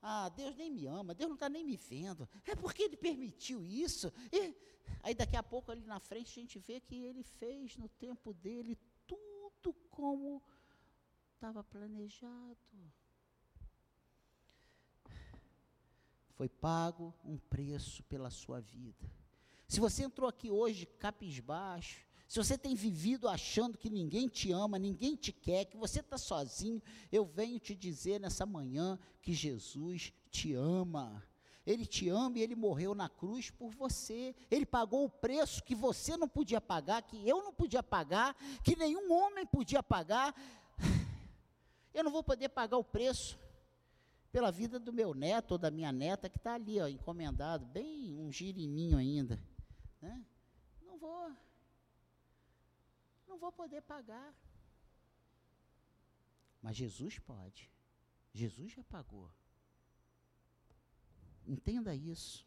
Ah, 0.00 0.30
Deus 0.30 0.56
nem 0.56 0.70
me 0.70 0.86
ama, 0.86 1.14
Deus 1.14 1.28
não 1.28 1.34
está 1.34 1.48
nem 1.48 1.62
me 1.62 1.76
vendo. 1.76 2.26
É 2.46 2.56
porque 2.56 2.82
Ele 2.84 2.96
permitiu 2.96 3.62
isso. 3.62 4.10
E 4.32 4.56
aí 5.02 5.14
daqui 5.14 5.36
a 5.36 5.42
pouco 5.42 5.70
ali 5.70 5.84
na 5.84 6.00
frente 6.00 6.30
a 6.30 6.42
gente 6.42 6.58
vê 6.58 6.80
que 6.80 6.96
Ele 7.04 7.22
fez 7.22 7.76
no 7.76 7.86
tempo 7.86 8.32
dele 8.32 8.78
tudo 9.06 9.74
como 9.90 10.42
estava 11.34 11.62
planejado. 11.62 12.58
Foi 16.30 16.48
pago 16.48 17.14
um 17.22 17.36
preço 17.36 18.02
pela 18.04 18.30
sua 18.30 18.58
vida. 18.58 19.06
Se 19.68 19.78
você 19.78 20.02
entrou 20.04 20.26
aqui 20.26 20.50
hoje 20.50 20.86
capisbaixo, 20.86 22.09
se 22.30 22.38
você 22.38 22.56
tem 22.56 22.76
vivido 22.76 23.28
achando 23.28 23.76
que 23.76 23.90
ninguém 23.90 24.28
te 24.28 24.52
ama, 24.52 24.78
ninguém 24.78 25.16
te 25.16 25.32
quer, 25.32 25.64
que 25.64 25.76
você 25.76 25.98
está 25.98 26.16
sozinho, 26.16 26.80
eu 27.10 27.24
venho 27.24 27.58
te 27.58 27.74
dizer 27.74 28.20
nessa 28.20 28.46
manhã 28.46 28.96
que 29.20 29.32
Jesus 29.32 30.12
te 30.30 30.54
ama. 30.54 31.26
Ele 31.66 31.84
te 31.84 32.08
ama 32.08 32.38
e 32.38 32.42
ele 32.42 32.54
morreu 32.54 32.94
na 32.94 33.08
cruz 33.08 33.50
por 33.50 33.72
você. 33.72 34.32
Ele 34.48 34.64
pagou 34.64 35.06
o 35.06 35.10
preço 35.10 35.64
que 35.64 35.74
você 35.74 36.16
não 36.16 36.28
podia 36.28 36.60
pagar, 36.60 37.02
que 37.02 37.28
eu 37.28 37.42
não 37.42 37.52
podia 37.52 37.82
pagar, 37.82 38.36
que 38.62 38.76
nenhum 38.76 39.12
homem 39.12 39.44
podia 39.44 39.82
pagar. 39.82 40.32
Eu 41.92 42.04
não 42.04 42.12
vou 42.12 42.22
poder 42.22 42.48
pagar 42.50 42.76
o 42.76 42.84
preço 42.84 43.36
pela 44.30 44.52
vida 44.52 44.78
do 44.78 44.92
meu 44.92 45.12
neto 45.12 45.50
ou 45.50 45.58
da 45.58 45.72
minha 45.72 45.90
neta 45.90 46.28
que 46.28 46.36
está 46.36 46.54
ali, 46.54 46.80
ó, 46.80 46.86
encomendado, 46.86 47.66
bem 47.66 48.16
um 48.16 48.30
girininho 48.30 48.96
ainda. 48.96 49.42
Né? 50.00 50.24
Não 50.80 50.96
vou 50.96 51.32
não 53.30 53.38
vou 53.38 53.52
poder 53.52 53.80
pagar. 53.82 54.34
Mas 56.60 56.76
Jesus 56.76 57.18
pode. 57.18 57.70
Jesus 58.34 58.72
já 58.72 58.84
pagou. 58.84 59.32
Entenda 61.46 61.94
isso. 61.94 62.46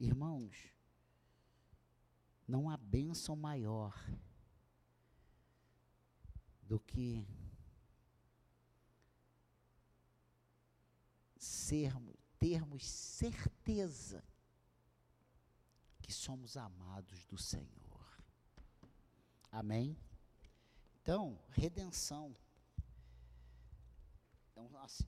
Irmãos, 0.00 0.72
Não 2.46 2.70
há 2.70 2.78
bênção 2.78 3.36
maior 3.36 3.94
do 6.62 6.80
que 6.80 7.28
sermos, 11.36 12.16
termos 12.38 12.86
certeza 12.86 14.24
que 16.08 16.14
somos 16.14 16.56
amados 16.56 17.26
do 17.26 17.36
Senhor. 17.36 18.24
Amém? 19.52 19.94
Então, 21.02 21.38
redenção. 21.50 22.34
Então, 24.50 24.74
assim, 24.78 25.06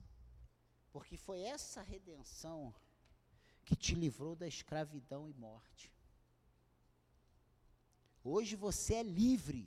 porque 0.93 1.17
foi 1.17 1.41
essa 1.41 1.81
redenção 1.81 2.75
que 3.65 3.75
te 3.75 3.95
livrou 3.95 4.37
da 4.37 4.47
escravidão 4.47 5.27
e 5.27 5.33
morte. 5.33 5.91
Hoje 8.23 8.55
você 8.55 8.97
é 8.97 9.03
livre. 9.03 9.67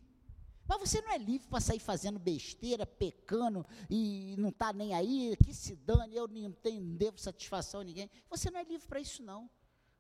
Mas 0.67 0.79
você 0.81 1.01
não 1.01 1.13
é 1.13 1.17
livre 1.17 1.47
para 1.47 1.59
sair 1.59 1.79
fazendo 1.79 2.19
besteira, 2.19 2.85
pecando 2.85 3.65
e 3.89 4.35
não 4.37 4.49
está 4.49 4.71
nem 4.71 4.93
aí, 4.93 5.35
que 5.43 5.51
se 5.51 5.75
dane, 5.77 6.15
eu 6.15 6.27
não 6.27 6.51
tenho, 6.51 6.79
não 6.79 6.95
devo 6.95 7.17
satisfação 7.17 7.81
a 7.81 7.83
ninguém. 7.83 8.07
Você 8.29 8.51
não 8.51 8.59
é 8.59 8.63
livre 8.63 8.87
para 8.87 8.99
isso, 8.99 9.23
não. 9.23 9.49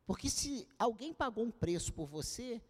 Porque 0.05 0.29
se 0.29 0.67
alguém 0.77 1.13
pagou 1.13 1.45
um 1.45 1.51
preço 1.51 1.93
por 1.93 2.07
você, 2.07 2.61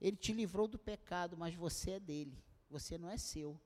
ele 0.00 0.16
te 0.16 0.32
livrou 0.32 0.68
do 0.68 0.78
pecado, 0.78 1.36
mas 1.36 1.54
você 1.54 1.92
é 1.92 2.00
dele, 2.00 2.38
você 2.70 2.96
não 2.96 3.08
é 3.08 3.18
seu. 3.18 3.60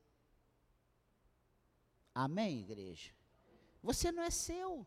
Amém, 2.14 2.60
igreja? 2.60 3.12
Você 3.82 4.12
não 4.12 4.22
é 4.22 4.30
seu. 4.30 4.86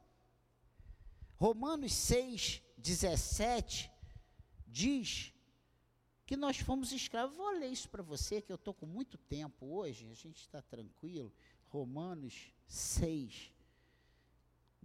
Romanos 1.36 1.94
6, 1.94 2.62
17 2.78 3.92
diz 4.68 5.34
que 6.26 6.36
nós 6.36 6.58
fomos 6.58 6.92
escravos. 6.92 7.36
Vou 7.36 7.52
ler 7.52 7.68
isso 7.68 7.90
para 7.90 8.02
você, 8.02 8.42
que 8.42 8.52
eu 8.52 8.56
estou 8.56 8.74
com 8.74 8.86
muito 8.86 9.18
tempo 9.18 9.66
hoje, 9.66 10.10
a 10.10 10.14
gente 10.14 10.42
está 10.42 10.62
tranquilo. 10.62 11.34
Romanos 11.68 12.54
6, 12.68 13.52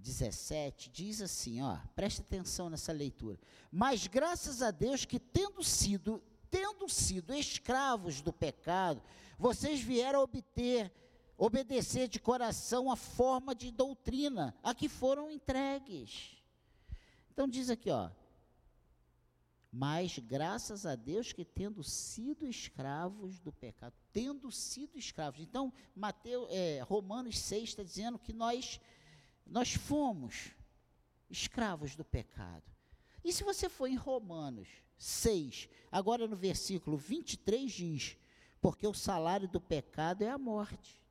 17 0.00 0.90
diz 0.90 1.20
assim, 1.20 1.62
ó, 1.62 1.78
preste 1.94 2.20
atenção 2.20 2.68
nessa 2.68 2.92
leitura. 2.92 3.38
Mas 3.70 4.06
graças 4.06 4.62
a 4.62 4.70
Deus 4.70 5.04
que 5.04 5.20
tendo 5.20 5.62
sido, 5.62 6.22
tendo 6.50 6.88
sido 6.88 7.34
escravos 7.34 8.20
do 8.20 8.32
pecado, 8.32 9.02
vocês 9.38 9.80
vieram 9.80 10.20
obter 10.22 10.92
obedecer 11.36 12.06
de 12.06 12.20
coração 12.20 12.90
a 12.90 12.96
forma 12.96 13.54
de 13.54 13.70
doutrina 13.70 14.54
a 14.62 14.74
que 14.74 14.90
foram 14.90 15.30
entregues. 15.30 16.36
Então 17.32 17.48
diz 17.48 17.70
aqui, 17.70 17.88
ó, 17.90 18.10
mas 19.72 20.18
graças 20.18 20.84
a 20.84 20.96
Deus 20.96 21.32
que 21.32 21.44
tendo 21.44 21.82
sido 21.84 22.46
escravos 22.46 23.38
do 23.38 23.52
pecado, 23.52 23.94
tendo 24.12 24.50
sido 24.50 24.98
escravos. 24.98 25.40
Então, 25.40 25.72
Mateus, 25.94 26.48
é, 26.50 26.80
Romanos 26.80 27.38
6 27.38 27.70
está 27.70 27.82
dizendo 27.82 28.18
que 28.18 28.32
nós, 28.32 28.80
nós 29.50 29.74
fomos 29.74 30.52
escravos 31.28 31.96
do 31.96 32.04
pecado. 32.04 32.64
E 33.24 33.32
se 33.32 33.42
você 33.42 33.68
for 33.68 33.88
em 33.88 33.96
Romanos 33.96 34.68
6, 34.96 35.68
agora 35.90 36.28
no 36.28 36.36
versículo 36.36 36.96
23 36.96 37.70
diz: 37.70 38.16
Porque 38.60 38.86
o 38.86 38.94
salário 38.94 39.48
do 39.48 39.60
pecado 39.60 40.22
é 40.22 40.30
a 40.30 40.38
morte, 40.38 41.04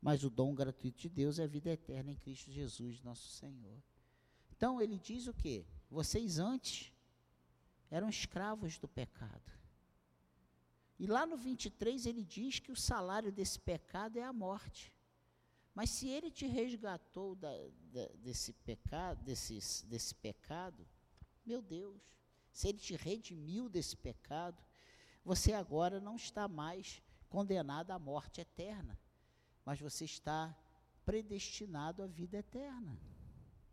mas 0.00 0.22
o 0.22 0.30
dom 0.30 0.54
gratuito 0.54 1.00
de 1.00 1.08
Deus 1.08 1.38
é 1.38 1.44
a 1.44 1.48
vida 1.48 1.70
eterna 1.70 2.12
em 2.12 2.16
Cristo 2.16 2.52
Jesus, 2.52 3.00
nosso 3.02 3.28
Senhor. 3.30 3.82
Então 4.54 4.80
ele 4.80 4.98
diz 4.98 5.26
o 5.26 5.34
quê? 5.34 5.64
Vocês 5.90 6.38
antes 6.38 6.92
eram 7.90 8.08
escravos 8.08 8.78
do 8.78 8.86
pecado. 8.86 9.50
E 10.98 11.06
lá 11.06 11.26
no 11.26 11.36
23 11.36 12.06
ele 12.06 12.22
diz 12.22 12.58
que 12.58 12.70
o 12.70 12.76
salário 12.76 13.32
desse 13.32 13.58
pecado 13.58 14.18
é 14.18 14.22
a 14.22 14.32
morte. 14.32 14.92
Mas 15.74 15.90
se 15.90 16.08
ele 16.08 16.30
te 16.30 16.46
resgatou 16.46 17.34
da, 17.34 17.50
da, 17.92 18.06
desse 18.16 18.54
desse, 19.24 19.86
desse 19.86 20.14
pecado, 20.14 20.86
meu 21.44 21.62
Deus, 21.62 22.00
se 22.52 22.68
ele 22.68 22.78
te 22.78 22.94
redimiu 22.94 23.68
desse 23.68 23.96
pecado, 23.96 24.62
você 25.24 25.52
agora 25.52 26.00
não 26.00 26.16
está 26.16 26.46
mais 26.46 27.02
condenado 27.28 27.90
à 27.90 27.98
morte 27.98 28.40
eterna, 28.40 28.98
mas 29.64 29.80
você 29.80 30.04
está 30.04 30.54
predestinado 31.04 32.02
à 32.02 32.06
vida 32.06 32.38
eterna. 32.38 32.98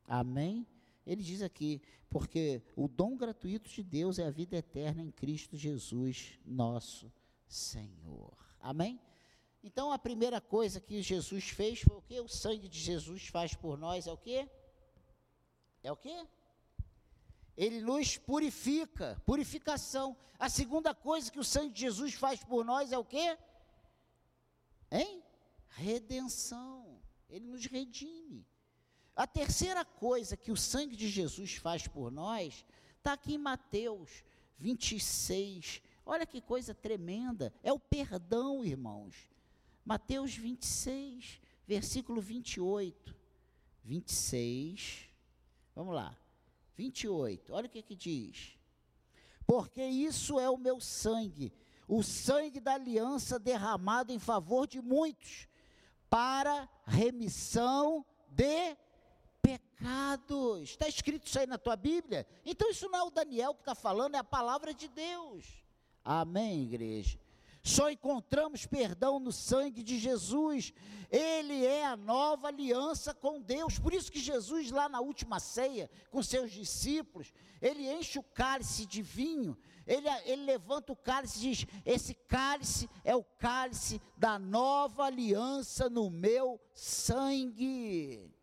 Amém? 0.07 0.65
Ele 1.05 1.21
diz 1.21 1.41
aqui, 1.41 1.81
porque 2.09 2.61
o 2.75 2.87
dom 2.87 3.17
gratuito 3.17 3.69
de 3.69 3.83
Deus 3.83 4.19
é 4.19 4.25
a 4.25 4.31
vida 4.31 4.55
eterna 4.55 5.03
em 5.03 5.11
Cristo 5.11 5.57
Jesus, 5.57 6.39
nosso 6.45 7.11
Senhor. 7.47 8.37
Amém? 8.59 8.99
Então 9.63 9.91
a 9.91 9.99
primeira 9.99 10.39
coisa 10.39 10.79
que 10.79 11.01
Jesus 11.01 11.49
fez 11.49 11.81
foi 11.81 11.97
o 11.97 12.01
que? 12.01 12.19
O 12.19 12.27
sangue 12.27 12.67
de 12.67 12.79
Jesus 12.79 13.27
faz 13.27 13.53
por 13.53 13.77
nós 13.77 14.07
é 14.07 14.11
o 14.11 14.17
que? 14.17 14.47
É 15.83 15.91
o 15.91 15.97
que? 15.97 16.27
Ele 17.57 17.81
nos 17.81 18.17
purifica, 18.17 19.21
purificação. 19.25 20.15
A 20.37 20.47
segunda 20.47 20.93
coisa 20.93 21.29
que 21.29 21.39
o 21.39 21.43
sangue 21.43 21.73
de 21.73 21.81
Jesus 21.81 22.13
faz 22.13 22.41
por 22.41 22.63
nós 22.63 22.93
é 22.93 22.97
o 22.97 23.03
que? 23.03 23.37
Hein? 24.89 25.21
Redenção. 25.67 27.01
Ele 27.29 27.45
nos 27.47 27.65
redime. 27.65 28.47
A 29.13 29.27
terceira 29.27 29.83
coisa 29.83 30.37
que 30.37 30.51
o 30.51 30.55
sangue 30.55 30.95
de 30.95 31.09
Jesus 31.09 31.55
faz 31.55 31.85
por 31.85 32.09
nós, 32.09 32.65
está 32.97 33.13
aqui 33.13 33.33
em 33.33 33.37
Mateus 33.37 34.23
26. 34.57 35.81
Olha 36.05 36.25
que 36.25 36.39
coisa 36.39 36.73
tremenda. 36.73 37.53
É 37.61 37.73
o 37.73 37.79
perdão, 37.79 38.63
irmãos. 38.63 39.29
Mateus 39.89 40.35
26, 40.35 41.41
versículo 41.65 42.21
28. 42.21 43.15
26. 43.83 45.09
Vamos 45.73 45.95
lá. 45.95 46.15
28. 46.75 47.51
Olha 47.51 47.65
o 47.65 47.69
que, 47.69 47.81
que 47.81 47.95
diz. 47.95 48.55
Porque 49.47 49.83
isso 49.83 50.39
é 50.39 50.47
o 50.47 50.59
meu 50.59 50.79
sangue, 50.79 51.51
o 51.87 52.03
sangue 52.03 52.59
da 52.59 52.75
aliança 52.75 53.39
derramado 53.39 54.11
em 54.11 54.19
favor 54.19 54.67
de 54.67 54.79
muitos, 54.79 55.47
para 56.07 56.69
remissão 56.85 58.05
de 58.27 58.77
pecados. 59.41 60.69
Está 60.69 60.87
escrito 60.87 61.25
isso 61.25 61.39
aí 61.39 61.47
na 61.47 61.57
tua 61.57 61.75
Bíblia? 61.75 62.27
Então 62.45 62.69
isso 62.69 62.87
não 62.89 62.99
é 62.99 63.01
o 63.01 63.09
Daniel 63.09 63.55
que 63.55 63.61
está 63.61 63.73
falando, 63.73 64.13
é 64.13 64.19
a 64.19 64.23
palavra 64.23 64.71
de 64.71 64.87
Deus. 64.87 65.47
Amém, 66.05 66.61
igreja? 66.61 67.19
Só 67.61 67.89
encontramos 67.89 68.65
perdão 68.65 69.19
no 69.19 69.31
sangue 69.31 69.83
de 69.83 69.99
Jesus. 69.99 70.73
Ele 71.11 71.65
é 71.65 71.85
a 71.85 71.97
nova 71.97 72.47
aliança 72.47 73.13
com 73.13 73.41
Deus. 73.41 73.77
Por 73.77 73.93
isso 73.93 74.11
que 74.11 74.19
Jesus, 74.19 74.71
lá 74.71 74.87
na 74.87 75.01
última 75.01 75.39
ceia, 75.39 75.89
com 76.09 76.23
seus 76.23 76.51
discípulos, 76.51 77.33
ele 77.61 77.89
enche 77.91 78.17
o 78.17 78.23
cálice 78.23 78.85
de 78.85 79.01
vinho, 79.01 79.57
ele, 79.85 80.07
ele 80.25 80.45
levanta 80.45 80.93
o 80.93 80.95
cálice 80.95 81.37
e 81.39 81.41
diz: 81.41 81.67
Esse 81.85 82.13
cálice 82.13 82.89
é 83.03 83.15
o 83.15 83.23
cálice 83.23 84.01
da 84.15 84.39
nova 84.39 85.03
aliança 85.05 85.89
no 85.89 86.09
meu 86.09 86.61
sangue. 86.73 88.33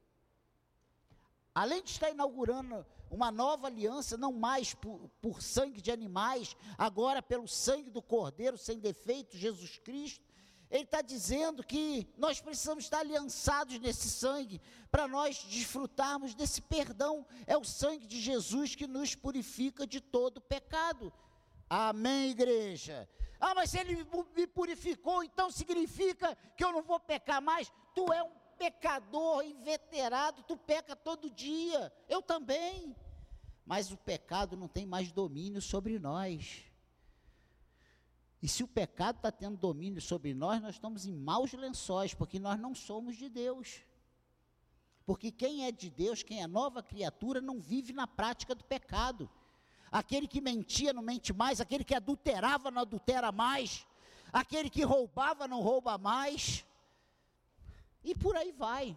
Além 1.55 1.83
de 1.83 1.91
estar 1.91 2.11
inaugurando 2.11 2.85
uma 3.11 3.31
nova 3.31 3.67
aliança, 3.67 4.17
não 4.17 4.33
mais 4.33 4.75
por, 4.75 5.09
por, 5.21 5.43
sangue 5.43 5.81
de 5.81 5.91
animais, 5.91 6.57
agora 6.77 7.23
pelo 7.23 7.47
sangue 7.47 7.91
do 7.91 8.03
Cordeiro 8.03 8.59
sem 8.59 8.79
defeito, 8.79 9.37
Jesus 9.37 9.79
Cristo, 9.79 10.25
ele 10.71 10.83
está 10.83 11.01
dizendo 11.01 11.63
que 11.63 12.13
nós 12.17 12.41
precisamos 12.41 12.85
estar 12.85 12.99
aliançados 12.99 13.79
nesse 13.79 14.11
sangue 14.11 14.61
para 14.91 15.07
nós 15.07 15.45
desfrutarmos 15.45 16.35
desse 16.35 16.61
perdão. 16.61 17.25
É 17.47 17.57
o 17.57 17.65
sangue 17.65 18.07
de 18.07 18.21
Jesus 18.21 18.75
que 18.75 18.87
nos 18.87 19.15
purifica 19.15 19.87
de 19.87 20.01
todo 20.01 20.41
pecado. 20.41 21.13
Amém, 21.71 22.31
igreja? 22.31 23.09
Ah, 23.41 23.55
mas 23.55 23.71
se 23.71 23.79
ele 23.79 24.07
me 24.35 24.47
purificou, 24.47 25.23
então 25.23 25.51
significa 25.51 26.37
que 26.57 26.65
eu 26.65 26.73
não 26.73 26.83
vou 26.83 26.99
pecar 26.99 27.41
mais? 27.41 27.71
Tu 27.95 28.13
é 28.13 28.23
um 28.23 28.46
pecador 28.59 29.45
inveterado, 29.45 30.43
tu 30.43 30.57
peca 30.57 30.97
todo 30.97 31.31
dia, 31.31 31.93
eu 32.09 32.23
também. 32.23 32.95
Mas 33.65 33.91
o 33.91 33.97
pecado 33.97 34.57
não 34.57 34.69
tem 34.69 34.87
mais 34.87 35.11
domínio 35.11 35.61
sobre 35.61 35.99
nós. 35.99 36.65
E 38.43 38.49
se 38.49 38.63
o 38.63 38.69
pecado 38.69 39.17
está 39.17 39.33
tendo 39.33 39.57
domínio 39.57 40.01
sobre 40.01 40.35
nós, 40.35 40.61
nós 40.61 40.75
estamos 40.75 41.07
em 41.07 41.15
maus 41.15 41.53
lençóis, 41.53 42.15
porque 42.15 42.39
nós 42.39 42.59
não 42.61 42.75
somos 42.75 43.17
de 43.17 43.29
Deus. 43.29 43.81
Porque 45.05 45.31
quem 45.31 45.65
é 45.65 45.73
de 45.73 45.89
Deus, 45.89 46.23
quem 46.23 46.43
é 46.43 46.47
nova 46.47 46.83
criatura, 46.83 47.41
não 47.41 47.61
vive 47.61 47.93
na 47.93 48.07
prática 48.07 48.55
do 48.55 48.65
pecado. 48.65 49.31
Aquele 49.91 50.27
que 50.27 50.41
mentia 50.41 50.93
não 50.93 51.03
mente 51.03 51.33
mais, 51.33 51.61
aquele 51.61 51.85
que 51.85 51.95
adulterava 51.95 52.71
não 52.71 52.83
adultera 52.83 53.31
mais, 53.33 53.87
aquele 54.33 54.69
que 54.69 54.83
roubava 54.83 55.47
não 55.47 55.61
rouba 55.61 55.97
mais. 55.97 56.65
E 58.07 58.15
por 58.15 58.37
aí 58.37 58.53
vai. 58.53 58.97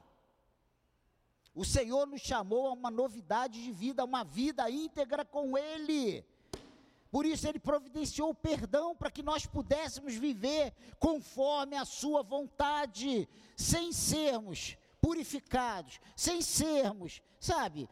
O 1.55 1.65
Senhor 1.65 2.05
nos 2.05 2.21
chamou 2.21 2.67
a 2.67 2.73
uma 2.73 2.91
novidade 2.91 3.61
de 3.61 3.71
vida, 3.71 4.03
a 4.03 4.05
uma 4.05 4.23
vida 4.23 4.69
íntegra 4.69 5.25
com 5.25 5.57
Ele. 5.57 6.23
Por 7.11 7.25
isso 7.25 7.47
ele 7.47 7.57
providenciou 7.57 8.29
o 8.29 8.35
perdão 8.35 8.95
para 8.95 9.09
que 9.09 9.23
nós 9.23 9.47
pudéssemos 9.47 10.13
viver 10.13 10.71
conforme 10.99 11.75
a 11.75 11.83
sua 11.83 12.21
vontade, 12.21 13.27
sem 13.57 13.91
sermos 13.91 14.77
purificados, 15.01 15.99
sem 16.15 16.39
sermos, 16.39 17.19
sabe, 17.39 17.89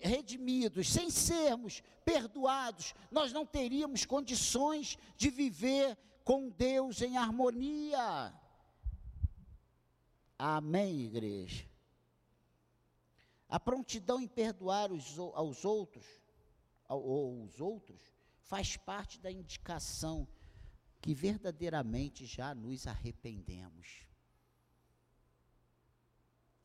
redimidos, 0.00 0.92
sem 0.92 1.08
sermos 1.08 1.82
perdoados, 2.04 2.94
nós 3.10 3.32
não 3.32 3.46
teríamos 3.46 4.04
condições 4.04 4.98
de 5.16 5.30
viver 5.30 5.96
com 6.22 6.50
Deus 6.50 7.00
em 7.00 7.16
harmonia. 7.16 8.34
Amém, 10.38 11.00
igreja? 11.00 11.66
A 13.48 13.58
prontidão 13.58 14.20
em 14.20 14.28
perdoar 14.28 14.92
os, 14.92 15.18
aos 15.18 15.64
outros, 15.64 16.06
ou 16.88 17.42
os 17.42 17.60
outros, 17.60 18.00
faz 18.42 18.76
parte 18.76 19.18
da 19.18 19.32
indicação 19.32 20.28
que 21.00 21.12
verdadeiramente 21.12 22.24
já 22.24 22.54
nos 22.54 22.86
arrependemos. 22.86 24.06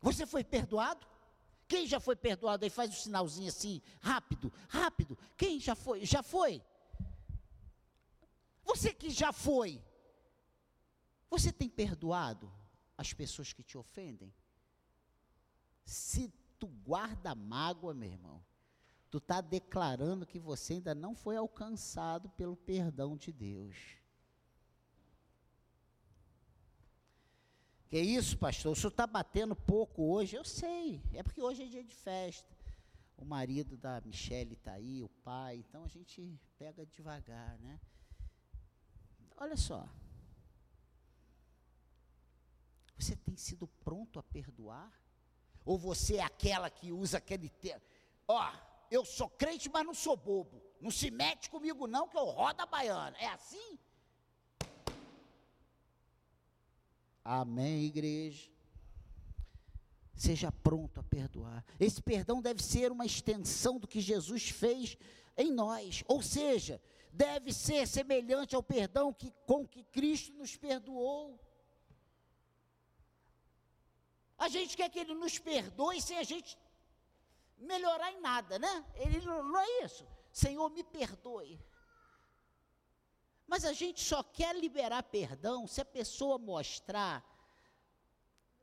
Você 0.01 0.27
foi 0.27 0.43
perdoado? 0.43 1.07
Quem 1.67 1.87
já 1.87 1.99
foi 1.99 2.15
perdoado? 2.15 2.65
Aí 2.65 2.69
faz 2.69 2.91
o 2.91 2.93
um 2.93 3.01
sinalzinho 3.01 3.47
assim, 3.47 3.81
rápido, 3.99 4.53
rápido. 4.67 5.17
Quem 5.35 5.59
já 5.59 5.73
foi? 5.73 6.05
Já 6.05 6.21
foi? 6.21 6.61
Você 8.63 8.93
que 8.93 9.09
já 9.09 9.31
foi, 9.31 9.81
você 11.29 11.51
tem 11.51 11.69
perdoado 11.69 12.51
as 12.97 13.13
pessoas 13.13 13.53
que 13.53 13.63
te 13.63 13.77
ofendem? 13.77 14.33
Se 15.85 16.31
tu 16.59 16.67
guarda 16.67 17.35
mágoa, 17.35 17.93
meu 17.93 18.09
irmão, 18.09 18.43
tu 19.09 19.17
está 19.17 19.41
declarando 19.41 20.25
que 20.25 20.39
você 20.39 20.73
ainda 20.73 20.95
não 20.95 21.13
foi 21.13 21.35
alcançado 21.37 22.29
pelo 22.29 22.55
perdão 22.55 23.15
de 23.17 23.31
Deus. 23.31 23.75
Que 27.89 27.99
isso, 27.99 28.37
pastor? 28.37 28.71
O 28.71 28.75
senhor 28.75 28.89
está 28.89 29.05
batendo 29.05 29.55
pouco 29.55 30.01
hoje? 30.03 30.35
Eu 30.35 30.43
sei, 30.43 30.99
é 31.13 31.21
porque 31.21 31.41
hoje 31.41 31.63
é 31.63 31.67
dia 31.67 31.83
de 31.83 31.93
festa. 31.93 32.51
O 33.15 33.23
marido 33.23 33.77
da 33.77 34.01
Michelle 34.01 34.53
está 34.53 34.73
aí, 34.73 35.03
o 35.03 35.09
pai, 35.23 35.57
então 35.57 35.83
a 35.83 35.87
gente 35.87 36.39
pega 36.57 36.85
devagar, 36.85 37.59
né? 37.59 37.79
Olha 39.37 39.55
só. 39.55 39.87
Você 43.03 43.17
tem 43.17 43.35
sido 43.35 43.67
pronto 43.83 44.17
a 44.17 44.23
perdoar? 44.23 44.89
Ou 45.65 45.77
você 45.77 46.15
é 46.15 46.23
aquela 46.23 46.69
que 46.69 46.89
usa 46.93 47.17
aquele 47.17 47.49
termo? 47.49 47.85
Ó, 48.25 48.49
eu 48.89 49.03
sou 49.03 49.29
crente, 49.29 49.69
mas 49.69 49.85
não 49.85 49.93
sou 49.93 50.15
bobo. 50.15 50.63
Não 50.79 50.89
se 50.89 51.11
mete 51.11 51.49
comigo 51.49 51.85
não, 51.85 52.07
que 52.07 52.17
eu 52.17 52.23
rodo 52.23 52.61
a 52.61 52.65
baiana. 52.65 53.17
É 53.17 53.27
assim? 53.27 53.77
Amém, 57.25 57.83
igreja. 57.83 58.49
Seja 60.15 60.49
pronto 60.49 61.01
a 61.01 61.03
perdoar. 61.03 61.65
Esse 61.77 62.01
perdão 62.01 62.41
deve 62.41 62.63
ser 62.63 62.89
uma 62.89 63.05
extensão 63.05 63.79
do 63.79 63.87
que 63.87 63.99
Jesus 63.99 64.47
fez 64.47 64.97
em 65.35 65.51
nós. 65.51 66.05
Ou 66.07 66.21
seja, 66.21 66.81
deve 67.11 67.51
ser 67.51 67.85
semelhante 67.85 68.55
ao 68.55 68.63
perdão 68.63 69.11
que, 69.11 69.29
com 69.45 69.67
que 69.67 69.83
Cristo 69.83 70.31
nos 70.37 70.55
perdoou. 70.55 71.37
A 74.37 74.47
gente 74.47 74.75
quer 74.75 74.89
que 74.89 74.99
Ele 74.99 75.13
nos 75.13 75.39
perdoe 75.39 76.01
sem 76.01 76.17
a 76.17 76.23
gente 76.23 76.57
melhorar 77.57 78.11
em 78.11 78.19
nada, 78.19 78.59
né? 78.59 78.85
Ele 78.95 79.21
não, 79.21 79.57
é 79.57 79.83
isso. 79.83 80.05
Senhor, 80.31 80.69
me 80.69 80.83
perdoe. 80.83 81.59
Mas 83.47 83.63
a 83.65 83.73
gente 83.73 84.03
só 84.03 84.21
quer 84.23 84.55
liberar 84.55 85.03
perdão 85.03 85.67
se 85.67 85.81
a 85.81 85.85
pessoa 85.85 86.37
mostrar 86.37 87.25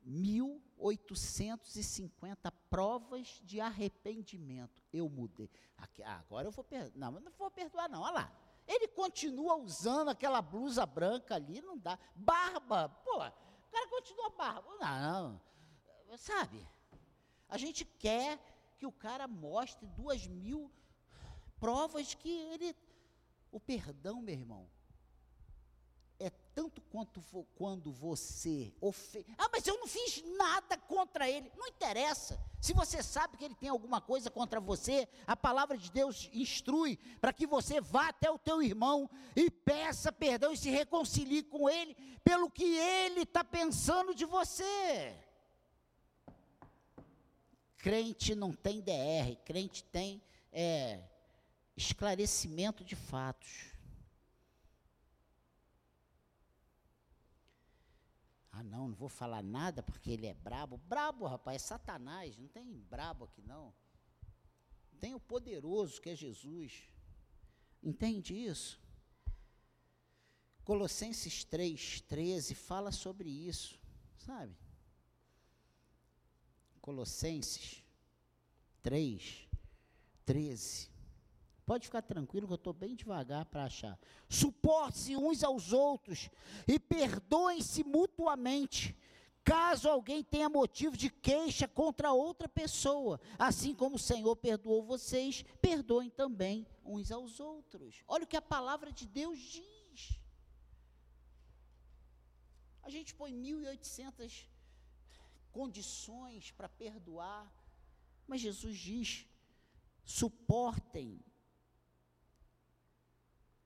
1850 0.02 2.50
provas 2.68 3.40
de 3.44 3.60
arrependimento. 3.60 4.82
Eu 4.92 5.08
mudei. 5.08 5.48
Aqui, 5.76 6.02
agora 6.02 6.48
eu 6.48 6.52
vou 6.52 6.64
perdoar. 6.64 6.96
Não, 6.96 7.12
não 7.20 7.30
vou 7.32 7.50
perdoar, 7.50 7.88
não. 7.88 8.02
Olha 8.02 8.12
lá. 8.12 8.32
Ele 8.66 8.88
continua 8.88 9.56
usando 9.56 10.10
aquela 10.10 10.40
blusa 10.40 10.86
branca 10.86 11.34
ali, 11.34 11.60
não 11.60 11.76
dá. 11.76 11.98
Barba, 12.14 12.88
pô, 12.88 13.16
o 13.16 13.70
cara 13.70 13.88
continua 13.88 14.30
barba. 14.30 14.70
Não, 14.80 15.00
não. 15.00 15.38
Sabe? 16.16 16.66
A 17.48 17.58
gente 17.58 17.84
quer 17.84 18.38
que 18.78 18.86
o 18.86 18.92
cara 18.92 19.26
mostre 19.28 19.86
duas 19.88 20.26
mil 20.26 20.70
provas 21.58 22.14
que 22.14 22.30
ele 22.30 22.74
o 23.52 23.58
perdão, 23.58 24.22
meu 24.22 24.34
irmão, 24.34 24.68
é 26.18 26.30
tanto 26.54 26.80
quanto 26.82 27.20
quando 27.56 27.90
você 27.90 28.72
ofende. 28.80 29.26
Ah, 29.38 29.48
mas 29.50 29.66
eu 29.66 29.78
não 29.78 29.86
fiz 29.86 30.22
nada 30.36 30.76
contra 30.76 31.28
ele. 31.28 31.50
Não 31.56 31.66
interessa. 31.66 32.38
Se 32.60 32.74
você 32.74 33.02
sabe 33.02 33.38
que 33.38 33.44
ele 33.44 33.54
tem 33.54 33.70
alguma 33.70 34.00
coisa 34.00 34.30
contra 34.30 34.60
você, 34.60 35.08
a 35.26 35.34
palavra 35.34 35.78
de 35.78 35.90
Deus 35.90 36.28
instrui 36.32 36.98
para 37.20 37.32
que 37.32 37.46
você 37.46 37.80
vá 37.80 38.08
até 38.08 38.30
o 38.30 38.38
teu 38.38 38.62
irmão 38.62 39.08
e 39.34 39.50
peça 39.50 40.12
perdão 40.12 40.52
e 40.52 40.58
se 40.58 40.68
reconcilie 40.68 41.42
com 41.42 41.68
ele 41.70 41.96
pelo 42.22 42.50
que 42.50 42.76
ele 42.76 43.22
está 43.22 43.42
pensando 43.42 44.14
de 44.14 44.26
você. 44.26 45.16
Crente 47.80 48.34
não 48.34 48.52
tem 48.52 48.80
DR, 48.82 49.36
crente 49.44 49.82
tem 49.84 50.22
é, 50.52 51.02
esclarecimento 51.74 52.84
de 52.84 52.94
fatos. 52.94 53.72
Ah, 58.52 58.62
não, 58.62 58.88
não 58.88 58.94
vou 58.94 59.08
falar 59.08 59.42
nada 59.42 59.82
porque 59.82 60.10
ele 60.10 60.26
é 60.26 60.34
brabo. 60.34 60.76
Brabo, 60.76 61.26
rapaz, 61.26 61.56
é 61.56 61.66
Satanás, 61.66 62.36
não 62.36 62.48
tem 62.48 62.66
brabo 62.90 63.24
aqui 63.24 63.40
não. 63.40 63.72
Tem 65.00 65.14
o 65.14 65.20
poderoso 65.20 66.02
que 66.02 66.10
é 66.10 66.14
Jesus. 66.14 66.82
Entende 67.82 68.34
isso? 68.34 68.78
Colossenses 70.64 71.44
3, 71.44 72.02
13 72.02 72.54
fala 72.54 72.92
sobre 72.92 73.30
isso, 73.30 73.80
sabe? 74.18 74.54
Colossenses 76.90 77.84
3, 78.82 79.48
13. 80.26 80.90
Pode 81.64 81.86
ficar 81.86 82.02
tranquilo 82.02 82.48
que 82.48 82.52
eu 82.52 82.56
estou 82.56 82.72
bem 82.72 82.96
devagar 82.96 83.44
para 83.44 83.62
achar. 83.62 83.96
Suporte-se 84.28 85.16
uns 85.16 85.44
aos 85.44 85.72
outros 85.72 86.28
e 86.66 86.80
perdoem-se 86.80 87.84
mutuamente, 87.84 88.96
caso 89.44 89.88
alguém 89.88 90.24
tenha 90.24 90.48
motivo 90.48 90.96
de 90.96 91.10
queixa 91.10 91.68
contra 91.68 92.12
outra 92.12 92.48
pessoa. 92.48 93.20
Assim 93.38 93.72
como 93.72 93.94
o 93.94 94.00
Senhor 94.00 94.34
perdoou 94.34 94.82
vocês, 94.82 95.44
perdoem 95.62 96.10
também 96.10 96.66
uns 96.84 97.12
aos 97.12 97.38
outros. 97.38 98.02
Olha 98.08 98.24
o 98.24 98.26
que 98.26 98.36
a 98.36 98.42
palavra 98.42 98.90
de 98.90 99.06
Deus 99.06 99.38
diz. 99.38 100.18
A 102.82 102.90
gente 102.90 103.14
põe 103.14 103.32
1.800 103.32 104.48
condições 105.50 106.50
para 106.52 106.68
perdoar, 106.68 107.52
mas 108.26 108.40
Jesus 108.40 108.78
diz: 108.78 109.26
suportem 110.04 111.24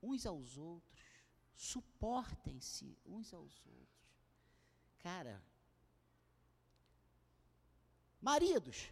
uns 0.02 0.26
aos 0.26 0.56
outros, 0.58 1.02
suportem-se 1.54 2.98
uns 3.04 3.32
aos 3.32 3.64
outros. 3.66 4.04
Cara, 4.98 5.42
maridos, 8.20 8.90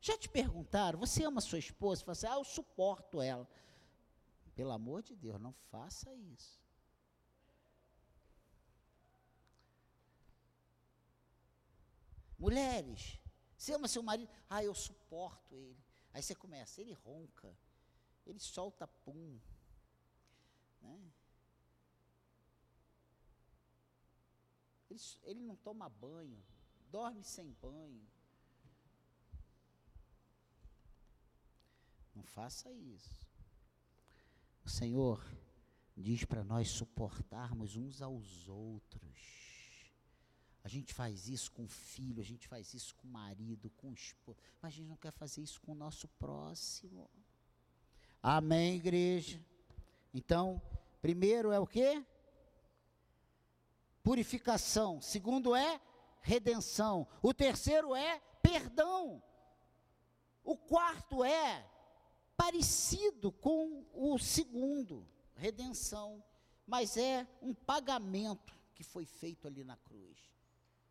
já 0.00 0.16
te 0.16 0.28
perguntaram, 0.28 0.98
você 0.98 1.24
ama 1.24 1.40
sua 1.40 1.58
esposa? 1.58 2.00
Você 2.00 2.04
fala 2.04 2.12
assim, 2.12 2.26
ah, 2.26 2.40
eu 2.40 2.44
suporto 2.44 3.20
ela. 3.20 3.48
Pelo 4.54 4.70
amor 4.70 5.02
de 5.02 5.14
Deus, 5.14 5.40
não 5.40 5.52
faça 5.52 6.14
isso. 6.14 6.65
Mulheres, 12.38 13.18
você 13.56 13.72
ama 13.74 13.88
seu 13.88 14.02
marido? 14.02 14.30
Ah, 14.48 14.62
eu 14.62 14.74
suporto 14.74 15.54
ele. 15.56 15.82
Aí 16.12 16.22
você 16.22 16.34
começa, 16.34 16.80
ele 16.80 16.92
ronca, 16.92 17.56
ele 18.26 18.38
solta 18.38 18.86
pum, 18.86 19.38
né? 20.80 21.12
Ele, 24.90 25.00
ele 25.24 25.40
não 25.40 25.56
toma 25.56 25.88
banho, 25.88 26.42
dorme 26.90 27.22
sem 27.22 27.52
banho. 27.52 28.06
Não 32.14 32.24
faça 32.24 32.72
isso. 32.72 33.26
O 34.64 34.68
Senhor 34.70 35.22
diz 35.96 36.24
para 36.24 36.42
nós 36.42 36.70
suportarmos 36.70 37.76
uns 37.76 38.00
aos 38.00 38.48
outros. 38.48 39.55
A 40.66 40.68
gente 40.68 40.92
faz 40.92 41.28
isso 41.28 41.52
com 41.52 41.62
o 41.62 41.68
filho, 41.68 42.20
a 42.20 42.24
gente 42.24 42.48
faz 42.48 42.74
isso 42.74 42.92
com 42.96 43.06
o 43.06 43.10
marido, 43.12 43.70
com 43.76 43.90
o 43.90 43.94
esposo, 43.94 44.36
mas 44.60 44.72
a 44.72 44.76
gente 44.76 44.88
não 44.88 44.96
quer 44.96 45.12
fazer 45.12 45.40
isso 45.40 45.60
com 45.60 45.70
o 45.70 45.76
nosso 45.76 46.08
próximo. 46.18 47.08
Amém, 48.20 48.74
igreja? 48.74 49.40
Então, 50.12 50.60
primeiro 51.00 51.52
é 51.52 51.60
o 51.60 51.68
que? 51.68 52.04
Purificação. 54.02 55.00
Segundo 55.00 55.54
é 55.54 55.80
redenção. 56.20 57.06
O 57.22 57.32
terceiro 57.32 57.94
é 57.94 58.18
perdão. 58.42 59.22
O 60.42 60.56
quarto 60.56 61.22
é 61.22 61.64
parecido 62.36 63.30
com 63.30 63.86
o 63.92 64.18
segundo, 64.18 65.06
redenção, 65.36 66.24
mas 66.66 66.96
é 66.96 67.24
um 67.40 67.54
pagamento 67.54 68.52
que 68.74 68.82
foi 68.82 69.06
feito 69.06 69.46
ali 69.46 69.62
na 69.62 69.76
cruz. 69.76 70.34